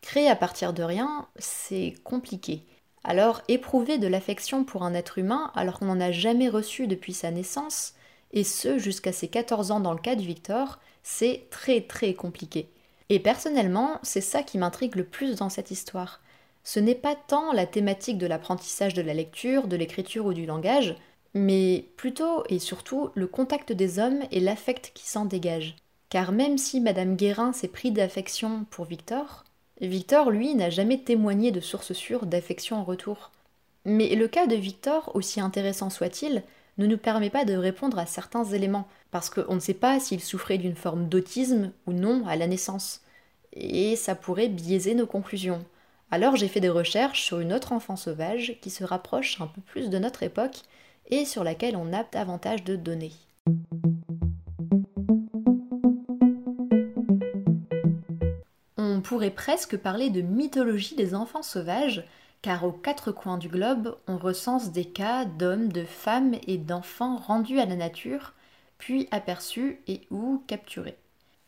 Créer 0.02 0.30
à 0.30 0.36
partir 0.36 0.74
de 0.74 0.82
rien, 0.82 1.28
c'est 1.38 1.94
compliqué. 2.04 2.66
Alors, 3.04 3.42
éprouver 3.48 3.98
de 3.98 4.08
l'affection 4.08 4.64
pour 4.64 4.84
un 4.84 4.94
être 4.94 5.18
humain 5.18 5.52
alors 5.56 5.80
qu'on 5.80 5.86
n'en 5.86 6.00
a 6.00 6.12
jamais 6.12 6.50
reçu 6.50 6.88
depuis 6.88 7.14
sa 7.14 7.32
naissance, 7.32 7.94
et 8.32 8.44
ce 8.44 8.78
jusqu'à 8.78 9.12
ses 9.12 9.28
14 9.28 9.72
ans 9.72 9.80
dans 9.80 9.94
le 9.94 10.00
cas 10.00 10.16
de 10.16 10.22
Victor, 10.22 10.80
c'est 11.04 11.48
très 11.50 11.82
très 11.82 12.14
compliqué. 12.14 12.70
Et 13.10 13.20
personnellement, 13.20 14.00
c'est 14.04 14.22
ça 14.22 14.44
qui 14.44 14.58
m'intrigue 14.58 14.96
le 14.96 15.04
plus 15.04 15.36
dans 15.36 15.50
cette 15.50 15.72
histoire. 15.72 16.22
Ce 16.64 16.80
n'est 16.80 16.96
pas 16.96 17.16
tant 17.16 17.52
la 17.54 17.66
thématique 17.66 18.18
de 18.18 18.28
l'apprentissage 18.28 18.94
de 18.94 19.02
la 19.02 19.14
lecture, 19.14 19.68
de 19.68 19.76
l'écriture 19.76 20.28
ou 20.28 20.34
du 20.34 20.46
langage, 20.46 20.96
mais 21.34 21.86
plutôt 21.98 22.44
et 22.50 22.60
surtout 22.60 23.10
le 23.16 23.28
contact 23.28 23.72
des 23.72 24.00
hommes 24.00 24.22
et 24.32 24.40
l'affect 24.40 24.92
qui 24.94 25.10
s'en 25.10 25.26
dégage. 25.26 25.76
Car 26.10 26.32
même 26.32 26.58
si 26.58 26.82
Madame 26.82 27.16
Guérin 27.16 27.52
s'est 27.54 27.68
pris 27.68 27.92
d'affection 27.92 28.66
pour 28.70 28.86
Victor, 28.86 29.46
Victor, 29.88 30.30
lui, 30.30 30.54
n'a 30.54 30.70
jamais 30.70 31.00
témoigné 31.00 31.52
de 31.52 31.60
source 31.60 31.94
sûre 31.94 32.28
d'affection 32.28 32.78
en 32.78 32.84
retour. 32.84 33.32
Mais 33.84 34.16
le 34.16 34.28
cas 34.28 34.46
de 34.46 34.56
Victor, 34.56 35.12
aussi 35.16 35.42
intéressant 35.42 35.90
soit-il, 35.90 36.44
ne 36.78 36.86
nous 36.86 36.98
permet 36.98 37.32
pas 37.32 37.46
de 37.46 37.56
répondre 37.56 37.98
à 37.98 38.06
certains 38.06 38.46
éléments, 38.46 38.88
parce 39.10 39.30
qu'on 39.30 39.56
ne 39.56 39.60
sait 39.60 39.74
pas 39.74 40.00
s'il 40.00 40.22
souffrait 40.22 40.60
d'une 40.60 40.76
forme 40.76 41.10
d'autisme 41.10 41.72
ou 41.88 41.94
non 41.94 42.26
à 42.28 42.36
la 42.36 42.48
naissance. 42.48 43.02
Et 43.54 43.96
ça 43.96 44.16
pourrait 44.16 44.50
biaiser 44.50 44.94
nos 44.94 45.08
conclusions. 45.08 45.66
Alors 46.12 46.36
j'ai 46.36 46.48
fait 46.48 46.60
des 46.60 46.70
recherches 46.70 47.24
sur 47.24 47.40
une 47.40 47.54
autre 47.54 47.72
enfant 47.72 47.96
sauvage 47.96 48.58
qui 48.62 48.70
se 48.70 48.84
rapproche 48.84 49.42
un 49.42 49.48
peu 49.48 49.62
plus 49.62 49.90
de 49.90 49.98
notre 49.98 50.24
époque 50.24 50.58
et 51.10 51.26
sur 51.26 51.44
laquelle 51.44 51.76
on 51.76 51.92
a 51.94 52.04
davantage 52.04 52.64
de 52.64 52.76
données. 52.76 53.14
Pourrait 59.12 59.30
presque 59.30 59.76
parler 59.76 60.10
de 60.10 60.22
mythologie 60.22 60.96
des 60.96 61.16
enfants 61.16 61.44
sauvages, 61.44 62.06
car 62.42 62.64
aux 62.64 62.72
quatre 62.72 63.12
coins 63.12 63.38
du 63.38 63.50
globe, 63.50 63.98
on 64.08 64.18
recense 64.18 64.72
des 64.72 64.86
cas 64.86 65.26
d'hommes, 65.26 65.68
de 65.68 65.84
femmes 65.84 66.36
et 66.48 66.58
d'enfants 66.58 67.18
rendus 67.18 67.60
à 67.60 67.66
la 67.66 67.76
nature, 67.76 68.32
puis 68.78 69.10
aperçus 69.12 69.82
et 69.90 70.08
ou 70.12 70.42
capturés. 70.48 70.98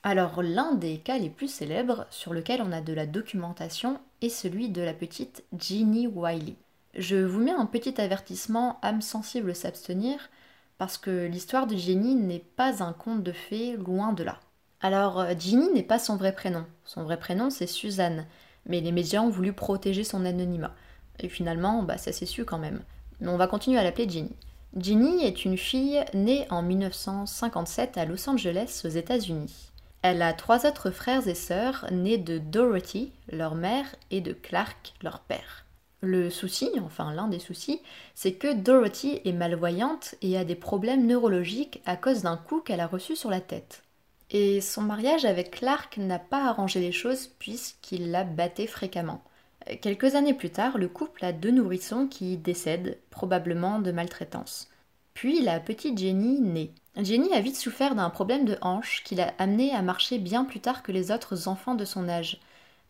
Alors 0.03 0.43
l'un 0.43 0.73
des 0.73 0.97
cas 0.97 1.17
les 1.17 1.29
plus 1.29 1.47
célèbres 1.47 2.05
sur 2.09 2.33
lequel 2.33 2.61
on 2.61 2.73
a 2.73 2.81
de 2.81 2.91
la 2.91 3.05
documentation 3.05 3.97
est 4.21 4.27
celui 4.27 4.67
de 4.67 4.81
la 4.81 4.93
petite 4.93 5.45
Jeannie 5.57 6.07
Wiley. 6.07 6.55
Je 6.95 7.15
vous 7.15 7.39
mets 7.39 7.51
un 7.51 7.65
petit 7.65 8.01
avertissement 8.01 8.77
âme 8.81 9.01
sensible 9.01 9.55
s'abstenir 9.55 10.29
parce 10.77 10.97
que 10.97 11.27
l'histoire 11.27 11.65
de 11.65 11.77
Jenny 11.77 12.15
n'est 12.15 12.43
pas 12.57 12.83
un 12.83 12.91
conte 12.91 13.23
de 13.23 13.31
fées, 13.31 13.77
loin 13.77 14.11
de 14.11 14.23
là. 14.23 14.41
Alors, 14.83 15.21
euh, 15.21 15.33
Ginny 15.39 15.71
n'est 15.71 15.81
pas 15.81 15.97
son 15.97 16.17
vrai 16.17 16.35
prénom. 16.35 16.65
Son 16.83 17.03
vrai 17.03 17.17
prénom, 17.17 17.49
c'est 17.49 17.67
Suzanne. 17.67 18.27
Mais 18.65 18.81
les 18.81 18.91
médias 18.91 19.21
ont 19.21 19.29
voulu 19.29 19.53
protéger 19.53 20.03
son 20.03 20.25
anonymat. 20.25 20.75
Et 21.19 21.29
finalement, 21.29 21.83
bah, 21.83 21.97
ça 21.97 22.11
s'est 22.11 22.25
su 22.25 22.43
quand 22.43 22.57
même. 22.59 22.81
Mais 23.21 23.29
on 23.29 23.37
va 23.37 23.47
continuer 23.47 23.79
à 23.79 23.83
l'appeler 23.83 24.09
Ginny. 24.09 24.35
Ginny 24.75 25.23
est 25.23 25.45
une 25.45 25.57
fille 25.57 26.03
née 26.13 26.45
en 26.49 26.61
1957 26.61 27.97
à 27.97 28.03
Los 28.03 28.29
Angeles, 28.29 28.81
aux 28.83 28.89
États-Unis. 28.89 29.71
Elle 30.01 30.21
a 30.21 30.33
trois 30.33 30.65
autres 30.65 30.91
frères 30.91 31.29
et 31.29 31.35
sœurs 31.35 31.85
nés 31.89 32.17
de 32.17 32.37
Dorothy, 32.37 33.13
leur 33.31 33.55
mère, 33.55 33.85
et 34.11 34.19
de 34.19 34.33
Clark, 34.33 34.95
leur 35.01 35.19
père. 35.21 35.65
Le 36.01 36.29
souci, 36.29 36.69
enfin 36.83 37.13
l'un 37.13 37.29
des 37.29 37.39
soucis, 37.39 37.81
c'est 38.15 38.33
que 38.33 38.53
Dorothy 38.53 39.21
est 39.23 39.31
malvoyante 39.31 40.15
et 40.21 40.37
a 40.37 40.43
des 40.43 40.55
problèmes 40.55 41.07
neurologiques 41.07 41.81
à 41.85 41.95
cause 41.95 42.23
d'un 42.23 42.35
coup 42.35 42.59
qu'elle 42.59 42.81
a 42.81 42.87
reçu 42.87 43.15
sur 43.15 43.29
la 43.29 43.39
tête. 43.39 43.83
Et 44.31 44.61
son 44.61 44.81
mariage 44.81 45.25
avec 45.25 45.51
Clark 45.51 45.97
n'a 45.97 46.19
pas 46.19 46.45
arrangé 46.45 46.79
les 46.79 46.91
choses 46.91 47.27
puisqu'il 47.39 48.11
la 48.11 48.23
battait 48.23 48.67
fréquemment. 48.67 49.21
Quelques 49.81 50.15
années 50.15 50.33
plus 50.33 50.49
tard, 50.49 50.77
le 50.77 50.87
couple 50.87 51.23
a 51.23 51.31
deux 51.31 51.51
nourrissons 51.51 52.07
qui 52.07 52.37
décèdent, 52.37 52.97
probablement 53.09 53.79
de 53.79 53.91
maltraitance. 53.91 54.69
Puis 55.13 55.41
la 55.41 55.59
petite 55.59 55.97
Jenny 55.97 56.41
naît. 56.41 56.71
Jenny 56.97 57.31
a 57.33 57.39
vite 57.39 57.55
souffert 57.55 57.95
d'un 57.95 58.09
problème 58.09 58.45
de 58.45 58.57
hanche 58.61 59.03
qui 59.03 59.15
l'a 59.15 59.33
amenée 59.39 59.73
à 59.73 59.81
marcher 59.81 60.19
bien 60.19 60.43
plus 60.43 60.59
tard 60.59 60.83
que 60.83 60.91
les 60.91 61.11
autres 61.11 61.47
enfants 61.47 61.75
de 61.75 61.85
son 61.85 62.09
âge. 62.09 62.39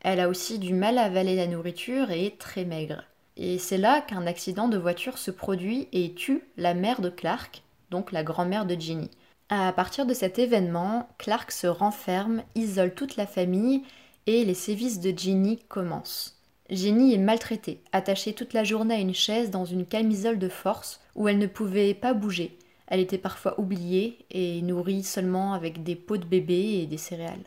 Elle 0.01 0.19
a 0.19 0.29
aussi 0.29 0.59
du 0.59 0.73
mal 0.73 0.97
à 0.97 1.03
avaler 1.03 1.35
la 1.35 1.47
nourriture 1.47 2.11
et 2.11 2.25
est 2.25 2.37
très 2.39 2.65
maigre. 2.65 3.03
Et 3.37 3.57
c'est 3.57 3.77
là 3.77 4.01
qu'un 4.01 4.27
accident 4.27 4.67
de 4.67 4.77
voiture 4.77 5.17
se 5.17 5.31
produit 5.31 5.87
et 5.91 6.13
tue 6.13 6.43
la 6.57 6.73
mère 6.73 7.01
de 7.01 7.09
Clark, 7.09 7.63
donc 7.89 8.11
la 8.11 8.23
grand-mère 8.23 8.65
de 8.65 8.79
Jenny. 8.79 9.09
À 9.49 9.71
partir 9.73 10.05
de 10.05 10.13
cet 10.13 10.39
événement, 10.39 11.09
Clark 11.17 11.51
se 11.51 11.67
renferme, 11.67 12.43
isole 12.55 12.93
toute 12.93 13.17
la 13.17 13.27
famille 13.27 13.83
et 14.25 14.45
les 14.45 14.53
sévices 14.53 14.99
de 14.99 15.17
Jenny 15.17 15.59
commencent. 15.67 16.39
Jenny 16.69 17.13
est 17.13 17.19
maltraitée, 17.19 17.81
attachée 17.91 18.33
toute 18.33 18.53
la 18.53 18.63
journée 18.63 18.95
à 18.95 18.99
une 18.99 19.13
chaise 19.13 19.51
dans 19.51 19.65
une 19.65 19.85
camisole 19.85 20.39
de 20.39 20.49
force 20.49 21.01
où 21.15 21.27
elle 21.27 21.37
ne 21.37 21.47
pouvait 21.47 21.93
pas 21.93 22.13
bouger. 22.13 22.57
Elle 22.87 23.01
était 23.01 23.17
parfois 23.17 23.59
oubliée 23.59 24.17
et 24.31 24.61
nourrie 24.61 25.03
seulement 25.03 25.53
avec 25.53 25.83
des 25.83 25.95
pots 25.95 26.17
de 26.17 26.25
bébé 26.25 26.79
et 26.81 26.85
des 26.85 26.97
céréales. 26.97 27.43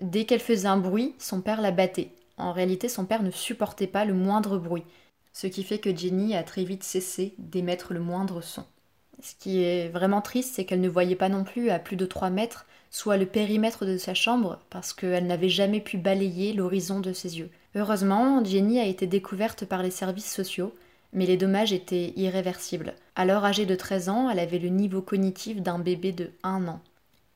Dès 0.00 0.26
qu'elle 0.26 0.40
faisait 0.40 0.68
un 0.68 0.76
bruit, 0.76 1.14
son 1.18 1.40
père 1.40 1.60
la 1.60 1.70
battait. 1.70 2.10
En 2.36 2.52
réalité, 2.52 2.88
son 2.88 3.04
père 3.04 3.22
ne 3.22 3.30
supportait 3.30 3.88
pas 3.88 4.04
le 4.04 4.14
moindre 4.14 4.58
bruit, 4.58 4.84
ce 5.32 5.46
qui 5.46 5.64
fait 5.64 5.78
que 5.78 5.94
Jenny 5.96 6.36
a 6.36 6.42
très 6.42 6.64
vite 6.64 6.84
cessé 6.84 7.34
d'émettre 7.38 7.92
le 7.92 8.00
moindre 8.00 8.42
son. 8.42 8.64
Ce 9.20 9.34
qui 9.38 9.62
est 9.62 9.88
vraiment 9.88 10.20
triste, 10.20 10.54
c'est 10.54 10.64
qu'elle 10.64 10.80
ne 10.80 10.88
voyait 10.88 11.16
pas 11.16 11.28
non 11.28 11.44
plus 11.44 11.70
à 11.70 11.78
plus 11.78 11.96
de 11.96 12.06
3 12.06 12.30
mètres, 12.30 12.66
soit 12.90 13.16
le 13.16 13.26
périmètre 13.26 13.84
de 13.84 13.98
sa 13.98 14.14
chambre, 14.14 14.60
parce 14.70 14.92
qu'elle 14.92 15.26
n'avait 15.26 15.48
jamais 15.48 15.80
pu 15.80 15.98
balayer 15.98 16.52
l'horizon 16.52 17.00
de 17.00 17.12
ses 17.12 17.38
yeux. 17.38 17.50
Heureusement, 17.74 18.44
Jenny 18.44 18.78
a 18.78 18.86
été 18.86 19.06
découverte 19.06 19.64
par 19.64 19.82
les 19.82 19.90
services 19.90 20.32
sociaux, 20.32 20.72
mais 21.12 21.26
les 21.26 21.36
dommages 21.36 21.72
étaient 21.72 22.12
irréversibles. 22.16 22.94
Alors 23.16 23.44
âgée 23.44 23.66
de 23.66 23.74
13 23.74 24.08
ans, 24.08 24.30
elle 24.30 24.38
avait 24.38 24.58
le 24.58 24.68
niveau 24.68 25.02
cognitif 25.02 25.60
d'un 25.62 25.78
bébé 25.78 26.12
de 26.12 26.30
1 26.42 26.68
an. 26.68 26.80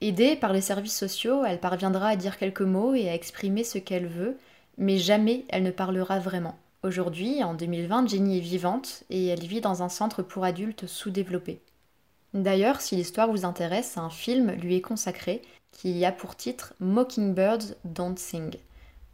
Aidée 0.00 0.36
par 0.36 0.52
les 0.52 0.60
services 0.60 0.96
sociaux, 0.96 1.44
elle 1.44 1.60
parviendra 1.60 2.08
à 2.08 2.16
dire 2.16 2.38
quelques 2.38 2.62
mots 2.62 2.94
et 2.94 3.08
à 3.08 3.14
exprimer 3.14 3.64
ce 3.64 3.78
qu'elle 3.78 4.06
veut, 4.06 4.36
mais 4.78 4.98
jamais 4.98 5.44
elle 5.48 5.62
ne 5.62 5.70
parlera 5.70 6.18
vraiment. 6.18 6.56
Aujourd'hui, 6.82 7.44
en 7.44 7.54
2020, 7.54 8.08
Jenny 8.08 8.38
est 8.38 8.40
vivante 8.40 9.04
et 9.10 9.26
elle 9.26 9.44
vit 9.44 9.60
dans 9.60 9.82
un 9.82 9.88
centre 9.88 10.22
pour 10.22 10.44
adultes 10.44 10.86
sous-développé. 10.86 11.60
D'ailleurs, 12.34 12.80
si 12.80 12.96
l'histoire 12.96 13.30
vous 13.30 13.44
intéresse, 13.44 13.98
un 13.98 14.10
film 14.10 14.52
lui 14.52 14.76
est 14.76 14.80
consacré 14.80 15.42
qui 15.70 16.04
a 16.04 16.12
pour 16.12 16.36
titre 16.36 16.74
Mockingbirds 16.80 17.74
Don't 17.84 18.16
Sing. 18.16 18.54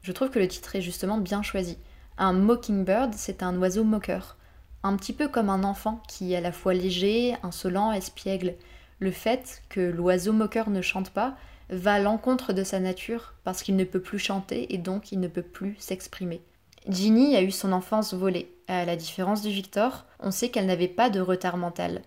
Je 0.02 0.12
trouve 0.12 0.30
que 0.30 0.38
le 0.38 0.48
titre 0.48 0.76
est 0.76 0.80
justement 0.80 1.18
bien 1.18 1.42
choisi. 1.42 1.78
Un 2.16 2.32
mockingbird, 2.32 3.14
c'est 3.14 3.42
un 3.42 3.56
oiseau 3.58 3.84
moqueur, 3.84 4.36
un 4.82 4.96
petit 4.96 5.12
peu 5.12 5.28
comme 5.28 5.50
un 5.50 5.64
enfant 5.64 6.02
qui 6.08 6.32
est 6.32 6.36
à 6.36 6.40
la 6.40 6.52
fois 6.52 6.74
léger, 6.74 7.36
insolent, 7.42 7.92
espiègle. 7.92 8.54
Le 9.00 9.10
fait 9.10 9.62
que 9.68 9.80
l'oiseau 9.80 10.32
moqueur 10.32 10.70
ne 10.70 10.82
chante 10.82 11.10
pas 11.10 11.36
va 11.70 11.94
à 11.94 12.00
l'encontre 12.00 12.52
de 12.52 12.64
sa 12.64 12.80
nature 12.80 13.34
parce 13.44 13.62
qu'il 13.62 13.76
ne 13.76 13.84
peut 13.84 14.00
plus 14.00 14.18
chanter 14.18 14.72
et 14.72 14.78
donc 14.78 15.12
il 15.12 15.20
ne 15.20 15.28
peut 15.28 15.42
plus 15.42 15.76
s'exprimer. 15.78 16.40
Ginny 16.88 17.36
a 17.36 17.42
eu 17.42 17.50
son 17.50 17.72
enfance 17.72 18.14
volée. 18.14 18.52
À 18.66 18.84
la 18.84 18.96
différence 18.96 19.42
de 19.42 19.50
Victor, 19.50 20.06
on 20.20 20.30
sait 20.30 20.48
qu'elle 20.48 20.66
n'avait 20.66 20.88
pas 20.88 21.10
de 21.10 21.20
retard 21.20 21.56
mental. 21.56 22.02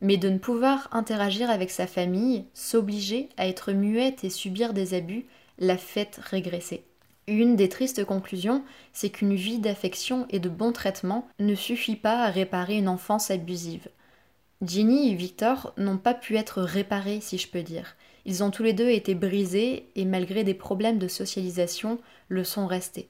Mais 0.00 0.16
de 0.16 0.28
ne 0.28 0.38
pouvoir 0.38 0.88
interagir 0.92 1.50
avec 1.50 1.70
sa 1.70 1.86
famille, 1.86 2.44
s'obliger 2.54 3.28
à 3.36 3.48
être 3.48 3.72
muette 3.72 4.24
et 4.24 4.30
subir 4.30 4.72
des 4.72 4.94
abus, 4.94 5.26
l'a 5.58 5.76
fait 5.76 6.20
régresser. 6.22 6.84
Une 7.26 7.56
des 7.56 7.68
tristes 7.68 8.04
conclusions, 8.04 8.64
c'est 8.92 9.10
qu'une 9.10 9.34
vie 9.34 9.58
d'affection 9.58 10.26
et 10.30 10.38
de 10.38 10.48
bon 10.48 10.72
traitement 10.72 11.28
ne 11.38 11.54
suffit 11.54 11.96
pas 11.96 12.24
à 12.24 12.30
réparer 12.30 12.76
une 12.76 12.88
enfance 12.88 13.30
abusive. 13.30 13.88
Ginny 14.62 15.10
et 15.10 15.14
Victor 15.14 15.74
n'ont 15.76 15.98
pas 15.98 16.14
pu 16.14 16.36
être 16.36 16.62
réparés, 16.62 17.20
si 17.20 17.36
je 17.36 17.48
peux 17.48 17.62
dire. 17.62 17.96
Ils 18.24 18.42
ont 18.42 18.50
tous 18.50 18.62
les 18.62 18.72
deux 18.72 18.88
été 18.88 19.14
brisés 19.14 19.88
et 19.94 20.04
malgré 20.04 20.42
des 20.42 20.54
problèmes 20.54 20.98
de 20.98 21.06
socialisation, 21.06 21.98
le 22.28 22.44
sont 22.44 22.66
restés. 22.66 23.08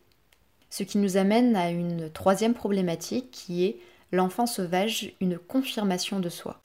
Ce 0.69 0.83
qui 0.83 0.99
nous 0.99 1.17
amène 1.17 1.57
à 1.57 1.71
une 1.71 2.11
troisième 2.11 2.55
problématique 2.55 3.31
qui 3.31 3.65
est 3.65 3.79
l'enfant 4.13 4.47
sauvage, 4.47 5.13
une 5.21 5.39
confirmation 5.39 6.21
de 6.21 6.29
soi. 6.29 6.61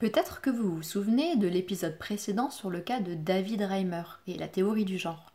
Peut-être 0.00 0.40
que 0.40 0.48
vous 0.48 0.76
vous 0.76 0.82
souvenez 0.82 1.36
de 1.36 1.46
l'épisode 1.46 1.98
précédent 1.98 2.48
sur 2.48 2.70
le 2.70 2.80
cas 2.80 3.00
de 3.00 3.12
David 3.12 3.60
Reimer 3.60 4.04
et 4.26 4.38
la 4.38 4.48
théorie 4.48 4.86
du 4.86 4.96
genre. 4.96 5.30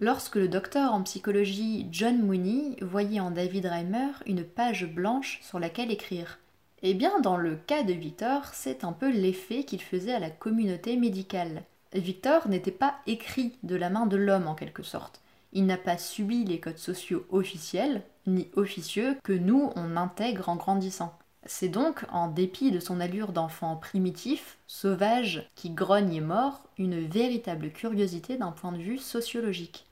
Lorsque 0.00 0.34
le 0.34 0.48
docteur 0.48 0.92
en 0.92 1.04
psychologie 1.04 1.86
John 1.92 2.20
Mooney 2.26 2.74
voyait 2.82 3.20
en 3.20 3.30
David 3.30 3.66
Reimer 3.66 4.10
une 4.26 4.42
page 4.42 4.92
blanche 4.92 5.38
sur 5.42 5.60
laquelle 5.60 5.92
écrire. 5.92 6.40
Eh 6.82 6.94
bien, 6.94 7.20
dans 7.20 7.36
le 7.36 7.54
cas 7.54 7.84
de 7.84 7.92
Victor, 7.92 8.42
c'est 8.54 8.82
un 8.82 8.92
peu 8.92 9.08
l'effet 9.08 9.62
qu'il 9.62 9.82
faisait 9.82 10.14
à 10.14 10.18
la 10.18 10.30
communauté 10.30 10.96
médicale. 10.96 11.62
Victor 11.94 12.48
n'était 12.48 12.72
pas 12.72 12.96
écrit 13.06 13.56
de 13.62 13.76
la 13.76 13.88
main 13.88 14.06
de 14.06 14.16
l'homme 14.16 14.48
en 14.48 14.56
quelque 14.56 14.82
sorte. 14.82 15.20
Il 15.52 15.64
n'a 15.64 15.78
pas 15.78 15.96
subi 15.96 16.44
les 16.44 16.58
codes 16.58 16.78
sociaux 16.78 17.24
officiels, 17.30 18.02
ni 18.26 18.48
officieux, 18.56 19.16
que 19.22 19.32
nous 19.32 19.70
on 19.76 19.96
intègre 19.96 20.48
en 20.48 20.56
grandissant. 20.56 21.16
C'est 21.50 21.70
donc, 21.70 22.04
en 22.12 22.28
dépit 22.28 22.70
de 22.70 22.78
son 22.78 23.00
allure 23.00 23.32
d'enfant 23.32 23.74
primitif, 23.74 24.58
sauvage, 24.66 25.48
qui 25.54 25.70
grogne 25.70 26.12
et 26.12 26.20
mort, 26.20 26.68
une 26.76 27.00
véritable 27.08 27.70
curiosité 27.70 28.36
d'un 28.36 28.52
point 28.52 28.70
de 28.70 28.82
vue 28.82 28.98
sociologique. 28.98 29.86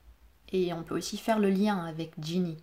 Et 0.51 0.71
on 0.71 0.83
peut 0.83 0.95
aussi 0.95 1.17
faire 1.17 1.39
le 1.39 1.49
lien 1.49 1.83
avec 1.83 2.11
Ginny. 2.21 2.57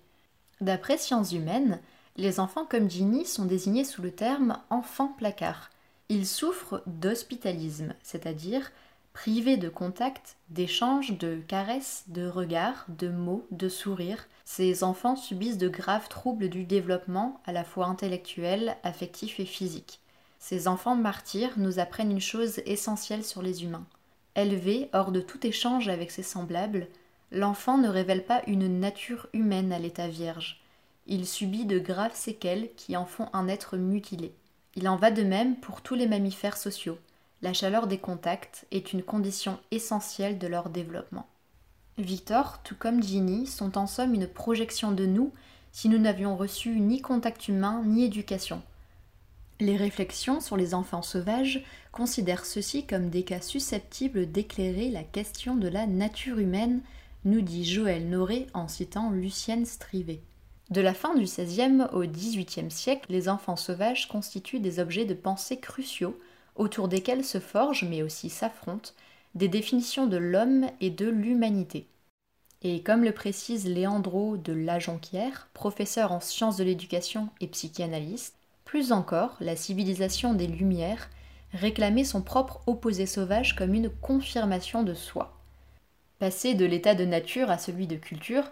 D'après 0.60 0.96
Sciences 0.96 1.32
Humaines, 1.32 1.80
les 2.16 2.38
enfants 2.38 2.66
comme 2.66 2.88
Ginny 2.88 3.26
sont 3.26 3.46
désignés 3.46 3.84
sous 3.84 4.00
le 4.00 4.12
terme 4.12 4.60
enfants 4.70 5.12
placard. 5.18 5.70
Ils 6.08 6.26
souffrent 6.26 6.80
d'hospitalisme, 6.86 7.94
c'est-à-dire 8.00 8.70
privés 9.14 9.56
de 9.56 9.70
contact, 9.70 10.36
d'échanges, 10.50 11.16
de 11.16 11.40
caresses, 11.48 12.04
de 12.08 12.26
regards, 12.26 12.84
de 12.88 13.08
mots, 13.08 13.46
de 13.50 13.70
sourires. 13.70 14.26
Ces 14.44 14.84
enfants 14.84 15.16
subissent 15.16 15.56
de 15.56 15.68
graves 15.68 16.08
troubles 16.08 16.50
du 16.50 16.64
développement, 16.64 17.40
à 17.46 17.52
la 17.52 17.64
fois 17.64 17.86
intellectuel, 17.86 18.76
affectif 18.82 19.40
et 19.40 19.46
physique. 19.46 20.00
Ces 20.40 20.68
enfants 20.68 20.96
martyrs 20.96 21.54
nous 21.56 21.78
apprennent 21.78 22.10
une 22.10 22.20
chose 22.20 22.60
essentielle 22.66 23.24
sur 23.24 23.40
les 23.40 23.62
humains. 23.62 23.86
Élevé 24.36 24.90
hors 24.92 25.12
de 25.12 25.20
tout 25.20 25.46
échange 25.46 25.88
avec 25.88 26.10
ses 26.10 26.24
semblables, 26.24 26.88
l'enfant 27.30 27.78
ne 27.78 27.88
révèle 27.88 28.24
pas 28.24 28.42
une 28.48 28.80
nature 28.80 29.28
humaine 29.32 29.72
à 29.72 29.78
l'état 29.78 30.08
vierge. 30.08 30.60
Il 31.06 31.24
subit 31.26 31.66
de 31.66 31.78
graves 31.78 32.16
séquelles 32.16 32.68
qui 32.76 32.96
en 32.96 33.06
font 33.06 33.28
un 33.32 33.46
être 33.46 33.76
mutilé. 33.76 34.34
Il 34.74 34.88
en 34.88 34.96
va 34.96 35.12
de 35.12 35.22
même 35.22 35.56
pour 35.56 35.82
tous 35.82 35.94
les 35.94 36.08
mammifères 36.08 36.56
sociaux. 36.56 36.98
La 37.44 37.52
chaleur 37.52 37.86
des 37.86 37.98
contacts 37.98 38.64
est 38.70 38.94
une 38.94 39.02
condition 39.02 39.58
essentielle 39.70 40.38
de 40.38 40.46
leur 40.46 40.70
développement. 40.70 41.26
Victor, 41.98 42.62
tout 42.64 42.74
comme 42.74 43.02
Ginny, 43.02 43.46
sont 43.46 43.76
en 43.76 43.86
somme 43.86 44.14
une 44.14 44.26
projection 44.26 44.92
de 44.92 45.04
nous 45.04 45.30
si 45.70 45.90
nous 45.90 45.98
n'avions 45.98 46.38
reçu 46.38 46.70
ni 46.80 47.02
contact 47.02 47.46
humain 47.48 47.82
ni 47.84 48.06
éducation. 48.06 48.62
Les 49.60 49.76
réflexions 49.76 50.40
sur 50.40 50.56
les 50.56 50.72
enfants 50.72 51.02
sauvages 51.02 51.62
considèrent 51.92 52.46
ceux-ci 52.46 52.86
comme 52.86 53.10
des 53.10 53.24
cas 53.24 53.42
susceptibles 53.42 54.32
d'éclairer 54.32 54.88
la 54.88 55.02
question 55.02 55.54
de 55.54 55.68
la 55.68 55.86
nature 55.86 56.38
humaine 56.38 56.80
nous 57.26 57.42
dit 57.42 57.66
Joël 57.66 58.08
Noré 58.08 58.46
en 58.54 58.68
citant 58.68 59.10
Lucienne 59.10 59.66
Strivet. 59.66 60.22
De 60.70 60.80
la 60.80 60.94
fin 60.94 61.14
du 61.14 61.24
XVIe 61.24 61.82
au 61.92 62.04
XVIIIe 62.04 62.70
siècle, 62.70 63.12
les 63.12 63.28
enfants 63.28 63.56
sauvages 63.56 64.08
constituent 64.08 64.60
des 64.60 64.80
objets 64.80 65.04
de 65.04 65.12
pensée 65.12 65.60
cruciaux 65.60 66.18
autour 66.56 66.88
desquels 66.88 67.24
se 67.24 67.40
forgent, 67.40 67.84
mais 67.84 68.02
aussi 68.02 68.30
s'affrontent, 68.30 68.90
des 69.34 69.48
définitions 69.48 70.06
de 70.06 70.16
l'homme 70.16 70.66
et 70.80 70.90
de 70.90 71.08
l'humanité. 71.08 71.86
Et 72.62 72.82
comme 72.82 73.04
le 73.04 73.12
précise 73.12 73.66
Léandro 73.66 74.36
de 74.36 74.52
Lajonquière, 74.52 75.48
professeur 75.52 76.12
en 76.12 76.20
sciences 76.20 76.56
de 76.56 76.64
l'éducation 76.64 77.28
et 77.40 77.46
psychanalyste, 77.48 78.36
plus 78.64 78.92
encore, 78.92 79.36
la 79.40 79.56
civilisation 79.56 80.32
des 80.34 80.46
Lumières 80.46 81.10
réclamait 81.52 82.04
son 82.04 82.22
propre 82.22 82.62
opposé 82.66 83.06
sauvage 83.06 83.54
comme 83.54 83.74
une 83.74 83.90
confirmation 83.90 84.82
de 84.82 84.94
soi. 84.94 85.36
Passer 86.18 86.54
de 86.54 86.64
l'état 86.64 86.94
de 86.94 87.04
nature 87.04 87.50
à 87.50 87.58
celui 87.58 87.86
de 87.86 87.96
culture, 87.96 88.50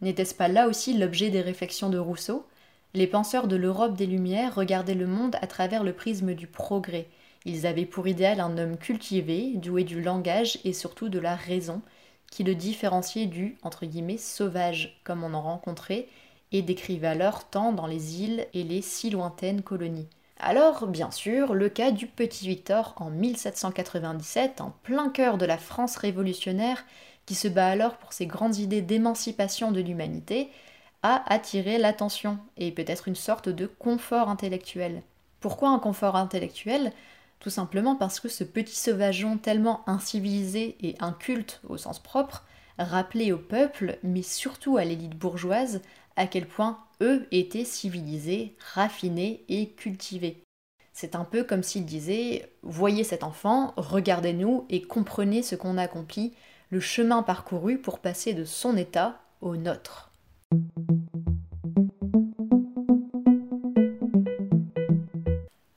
n'était-ce 0.00 0.34
pas 0.34 0.48
là 0.48 0.68
aussi 0.68 0.96
l'objet 0.96 1.30
des 1.30 1.40
réflexions 1.40 1.90
de 1.90 1.98
Rousseau? 1.98 2.46
Les 2.94 3.06
penseurs 3.06 3.48
de 3.48 3.56
l'Europe 3.56 3.96
des 3.96 4.06
Lumières 4.06 4.54
regardaient 4.54 4.94
le 4.94 5.06
monde 5.06 5.36
à 5.42 5.46
travers 5.46 5.84
le 5.84 5.92
prisme 5.92 6.34
du 6.34 6.46
progrès. 6.46 7.08
Ils 7.44 7.66
avaient 7.66 7.86
pour 7.86 8.08
idéal 8.08 8.40
un 8.40 8.58
homme 8.58 8.76
cultivé, 8.76 9.52
doué 9.56 9.84
du 9.84 10.02
langage 10.02 10.58
et 10.64 10.72
surtout 10.72 11.08
de 11.08 11.18
la 11.18 11.34
raison, 11.36 11.82
qui 12.30 12.44
le 12.44 12.54
différenciait 12.54 13.26
du 13.26 13.56
entre 13.62 13.86
guillemets 13.86 14.18
sauvage, 14.18 15.00
comme 15.04 15.24
on 15.24 15.34
en 15.34 15.42
rencontrait, 15.42 16.08
et 16.52 16.62
décrivait 16.62 17.08
alors 17.08 17.48
tant 17.48 17.72
dans 17.72 17.86
les 17.86 18.22
îles 18.22 18.46
et 18.54 18.64
les 18.64 18.82
si 18.82 19.10
lointaines 19.10 19.62
colonies. 19.62 20.08
Alors, 20.40 20.86
bien 20.86 21.10
sûr, 21.10 21.54
le 21.54 21.68
cas 21.68 21.90
du 21.90 22.06
petit 22.06 22.46
Victor 22.46 22.94
en 22.98 23.10
1797, 23.10 24.60
en 24.60 24.70
plein 24.82 25.08
cœur 25.08 25.36
de 25.36 25.46
la 25.46 25.58
France 25.58 25.96
révolutionnaire, 25.96 26.84
qui 27.26 27.34
se 27.34 27.48
bat 27.48 27.68
alors 27.68 27.96
pour 27.96 28.12
ses 28.12 28.26
grandes 28.26 28.56
idées 28.56 28.82
d'émancipation 28.82 29.72
de 29.72 29.80
l'humanité, 29.80 30.48
a 31.02 31.22
attiré 31.32 31.78
l'attention 31.78 32.38
et 32.56 32.72
peut-être 32.72 33.08
une 33.08 33.16
sorte 33.16 33.48
de 33.48 33.66
confort 33.66 34.28
intellectuel. 34.28 35.02
Pourquoi 35.40 35.70
un 35.70 35.78
confort 35.78 36.16
intellectuel? 36.16 36.92
Tout 37.40 37.50
simplement 37.50 37.94
parce 37.94 38.20
que 38.20 38.28
ce 38.28 38.44
petit 38.44 38.74
sauvageon 38.74 39.38
tellement 39.38 39.82
incivilisé 39.88 40.76
et 40.80 40.96
inculte 41.00 41.60
au 41.68 41.76
sens 41.76 42.00
propre 42.00 42.44
rappelait 42.78 43.32
au 43.32 43.38
peuple, 43.38 43.98
mais 44.02 44.22
surtout 44.22 44.76
à 44.76 44.84
l'élite 44.84 45.16
bourgeoise, 45.16 45.80
à 46.16 46.26
quel 46.26 46.46
point 46.46 46.78
eux 47.00 47.26
étaient 47.30 47.64
civilisés, 47.64 48.56
raffinés 48.74 49.44
et 49.48 49.70
cultivés. 49.70 50.42
C'est 50.92 51.14
un 51.14 51.24
peu 51.24 51.44
comme 51.44 51.62
s'il 51.62 51.84
disait 51.84 52.50
Voyez 52.62 53.04
cet 53.04 53.22
enfant, 53.22 53.72
regardez-nous 53.76 54.66
et 54.68 54.82
comprenez 54.82 55.42
ce 55.42 55.54
qu'on 55.54 55.78
accomplit, 55.78 56.34
le 56.70 56.80
chemin 56.80 57.22
parcouru 57.22 57.78
pour 57.78 58.00
passer 58.00 58.34
de 58.34 58.44
son 58.44 58.76
état 58.76 59.20
au 59.40 59.56
nôtre. 59.56 60.10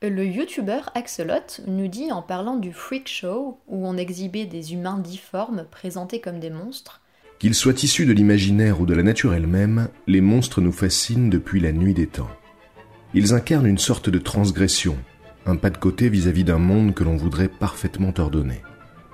Le 0.04 0.26
youtubeur 0.26 0.90
Axolot 0.96 1.62
nous 1.68 1.88
dit 1.88 2.12
en 2.12 2.24
parlant 2.24 2.58
du 2.58 2.74
freak 2.74 3.08
show 3.08 3.60
où 3.68 3.86
on 3.86 3.98
exhibait 3.98 4.48
des 4.48 4.74
humains 4.74 4.98
difformes 4.98 5.66
présentés 5.70 6.20
comme 6.20 6.40
des 6.40 6.50
monstres 6.50 7.02
Qu'ils 7.38 7.54
soient 7.54 7.84
issus 7.84 8.08
de 8.08 8.12
l'imaginaire 8.12 8.82
ou 8.82 8.88
de 8.88 8.96
la 8.96 9.04
nature 9.04 9.36
elle-même, 9.36 9.90
les 10.08 10.22
monstres 10.22 10.60
nous 10.60 10.72
fascinent 10.72 11.30
depuis 11.30 11.60
la 11.60 11.72
nuit 11.72 11.94
des 11.94 12.08
temps. 12.08 12.32
Ils 13.14 13.36
incarnent 13.36 13.68
une 13.68 13.78
sorte 13.78 14.10
de 14.10 14.18
transgression, 14.18 14.98
un 15.46 15.56
pas 15.56 15.70
de 15.70 15.78
côté 15.78 16.10
vis-à-vis 16.10 16.46
d'un 16.46 16.58
monde 16.58 16.96
que 16.96 17.04
l'on 17.04 17.16
voudrait 17.16 17.48
parfaitement 17.48 18.14
ordonner. 18.18 18.64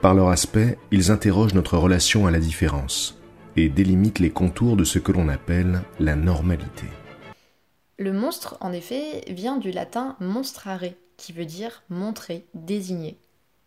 Par 0.02 0.14
leur 0.14 0.30
aspect, 0.30 0.78
ils 0.92 1.12
interrogent 1.12 1.54
notre 1.54 1.78
relation 1.78 2.28
à 2.28 2.32
la 2.32 2.40
différence 2.40 3.20
et 3.58 3.68
délimitent 3.68 4.20
les 4.20 4.30
contours 4.30 4.78
de 4.78 4.86
ce 4.86 5.00
que 5.00 5.12
l'on 5.12 5.28
appelle 5.28 5.82
la 6.00 6.16
normalité. 6.16 6.86
Le 7.98 8.14
monstre, 8.14 8.58
en 8.62 8.74
effet, 8.74 9.24
vient 9.28 9.58
du 9.58 9.72
latin 9.72 10.16
monstrare, 10.20 10.84
qui 11.18 11.34
veut 11.34 11.46
dire 11.46 11.82
montrer, 11.90 12.46
désigner. 12.54 13.18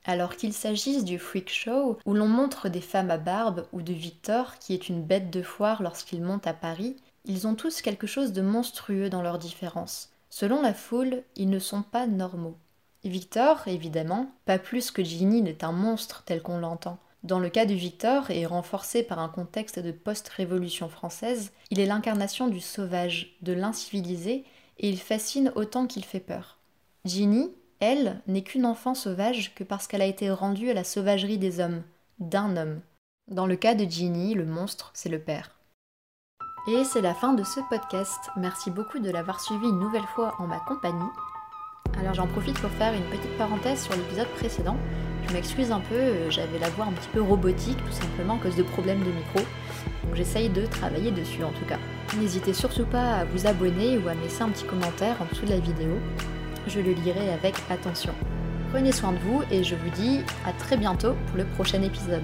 Alors 0.04 0.36
qu'il 0.36 0.52
s'agisse 0.52 1.04
du 1.04 1.18
freak 1.18 1.50
show, 1.50 1.98
où 2.06 2.14
l'on 2.14 2.28
montre 2.28 2.68
des 2.68 2.80
femmes 2.80 3.10
à 3.10 3.18
barbe, 3.18 3.66
ou 3.72 3.82
de 3.82 3.92
Victor, 3.92 4.58
qui 4.58 4.72
est 4.72 4.88
une 4.88 5.02
bête 5.02 5.30
de 5.30 5.42
foire 5.42 5.82
lorsqu'il 5.82 6.22
monte 6.22 6.46
à 6.46 6.54
Paris, 6.54 6.96
ils 7.24 7.46
ont 7.46 7.56
tous 7.56 7.82
quelque 7.82 8.06
chose 8.06 8.32
de 8.32 8.40
monstrueux 8.40 9.10
dans 9.10 9.22
leurs 9.22 9.38
différences. 9.38 10.10
Selon 10.30 10.62
la 10.62 10.74
foule, 10.74 11.24
ils 11.34 11.50
ne 11.50 11.58
sont 11.58 11.82
pas 11.82 12.06
normaux. 12.06 12.56
Victor, 13.04 13.66
évidemment, 13.66 14.30
pas 14.44 14.58
plus 14.58 14.90
que 14.92 15.02
Ginny 15.02 15.42
n'est 15.42 15.64
un 15.64 15.72
monstre 15.72 16.22
tel 16.24 16.40
qu'on 16.40 16.58
l'entend. 16.58 16.98
Dans 17.22 17.38
le 17.38 17.50
cas 17.50 17.66
de 17.66 17.74
Victor, 17.74 18.30
et 18.30 18.46
renforcé 18.46 19.02
par 19.02 19.18
un 19.18 19.28
contexte 19.28 19.78
de 19.78 19.92
post-révolution 19.92 20.88
française, 20.88 21.52
il 21.70 21.78
est 21.78 21.86
l'incarnation 21.86 22.48
du 22.48 22.60
sauvage, 22.60 23.36
de 23.42 23.52
l'incivilisé, 23.52 24.44
et 24.78 24.88
il 24.88 24.98
fascine 24.98 25.52
autant 25.54 25.86
qu'il 25.86 26.04
fait 26.04 26.20
peur. 26.20 26.58
Ginny, 27.04 27.50
elle, 27.80 28.20
n'est 28.26 28.42
qu'une 28.42 28.64
enfant 28.64 28.94
sauvage 28.94 29.54
que 29.54 29.64
parce 29.64 29.86
qu'elle 29.86 30.02
a 30.02 30.06
été 30.06 30.30
rendue 30.30 30.70
à 30.70 30.74
la 30.74 30.84
sauvagerie 30.84 31.38
des 31.38 31.60
hommes, 31.60 31.82
d'un 32.18 32.56
homme. 32.56 32.80
Dans 33.28 33.46
le 33.46 33.56
cas 33.56 33.74
de 33.74 33.84
Ginny, 33.84 34.34
le 34.34 34.46
monstre, 34.46 34.90
c'est 34.94 35.08
le 35.08 35.20
père. 35.20 35.50
Et 36.68 36.84
c'est 36.84 37.00
la 37.00 37.14
fin 37.14 37.32
de 37.34 37.42
ce 37.42 37.60
podcast. 37.68 38.30
Merci 38.36 38.70
beaucoup 38.70 38.98
de 38.98 39.10
l'avoir 39.10 39.40
suivi 39.40 39.66
une 39.66 39.78
nouvelle 39.78 40.06
fois 40.14 40.34
en 40.38 40.46
ma 40.46 40.60
compagnie. 40.60 41.08
Alors 41.98 42.14
j'en 42.14 42.26
profite 42.26 42.58
pour 42.58 42.70
faire 42.70 42.92
une 42.94 43.04
petite 43.04 43.36
parenthèse 43.36 43.82
sur 43.82 43.94
l'épisode 43.94 44.28
précédent. 44.36 44.76
Je 45.28 45.32
m'excuse 45.32 45.70
un 45.70 45.80
peu, 45.80 45.94
euh, 45.94 46.30
j'avais 46.30 46.58
la 46.58 46.70
voix 46.70 46.86
un 46.86 46.92
petit 46.92 47.08
peu 47.12 47.20
robotique 47.20 47.78
tout 47.84 47.92
simplement 47.92 48.36
à 48.36 48.38
cause 48.38 48.56
de 48.56 48.62
problèmes 48.62 49.00
de 49.00 49.10
micro. 49.10 49.40
Donc 50.04 50.14
j'essaye 50.14 50.48
de 50.48 50.66
travailler 50.66 51.10
dessus 51.10 51.44
en 51.44 51.52
tout 51.52 51.64
cas. 51.66 51.78
N'hésitez 52.18 52.54
surtout 52.54 52.86
pas 52.86 53.16
à 53.16 53.24
vous 53.24 53.46
abonner 53.46 53.98
ou 53.98 54.08
à 54.08 54.14
laisser 54.14 54.42
un 54.42 54.48
petit 54.48 54.64
commentaire 54.64 55.16
en 55.20 55.26
dessous 55.26 55.44
de 55.44 55.50
la 55.50 55.58
vidéo 55.58 55.98
je 56.66 56.80
le 56.80 56.92
lirai 56.92 57.30
avec 57.30 57.54
attention. 57.70 58.12
Prenez 58.72 58.92
soin 58.92 59.12
de 59.12 59.18
vous 59.18 59.42
et 59.50 59.64
je 59.64 59.74
vous 59.74 59.90
dis 59.90 60.20
à 60.46 60.52
très 60.52 60.76
bientôt 60.76 61.14
pour 61.26 61.36
le 61.36 61.44
prochain 61.44 61.82
épisode. 61.82 62.22